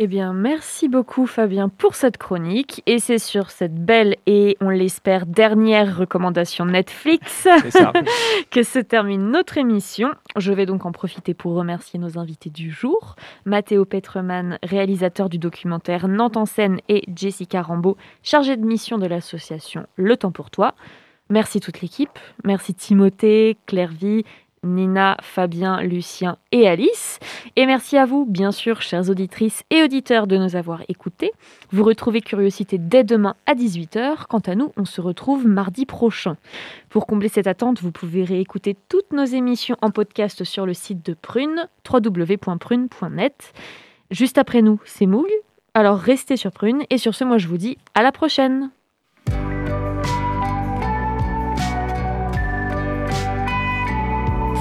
[0.00, 2.82] Eh bien, merci beaucoup Fabien pour cette chronique.
[2.86, 7.92] Et c'est sur cette belle et, on l'espère, dernière recommandation Netflix ça.
[8.50, 10.10] que se termine notre émission.
[10.36, 13.14] Je vais donc en profiter pour remercier nos invités du jour.
[13.44, 19.06] Mathéo Petreman, réalisateur du documentaire Nantes en scène et Jessica Rambeau, chargée de mission de
[19.06, 20.74] l'association Le Temps pour toi.
[21.30, 22.18] Merci toute l'équipe.
[22.42, 24.24] Merci Timothée, Clairvy,
[24.64, 27.18] Nina, Fabien, Lucien et Alice.
[27.56, 31.32] Et merci à vous, bien sûr, chères auditrices et auditeurs, de nous avoir écoutés.
[31.70, 34.26] Vous retrouvez Curiosité dès demain à 18h.
[34.28, 36.36] Quant à nous, on se retrouve mardi prochain.
[36.88, 41.04] Pour combler cette attente, vous pouvez réécouter toutes nos émissions en podcast sur le site
[41.04, 43.52] de Prune, www.prune.net.
[44.10, 45.28] Juste après nous, c'est Moog.
[45.74, 46.84] Alors restez sur Prune.
[46.90, 48.70] Et sur ce, moi je vous dis à la prochaine.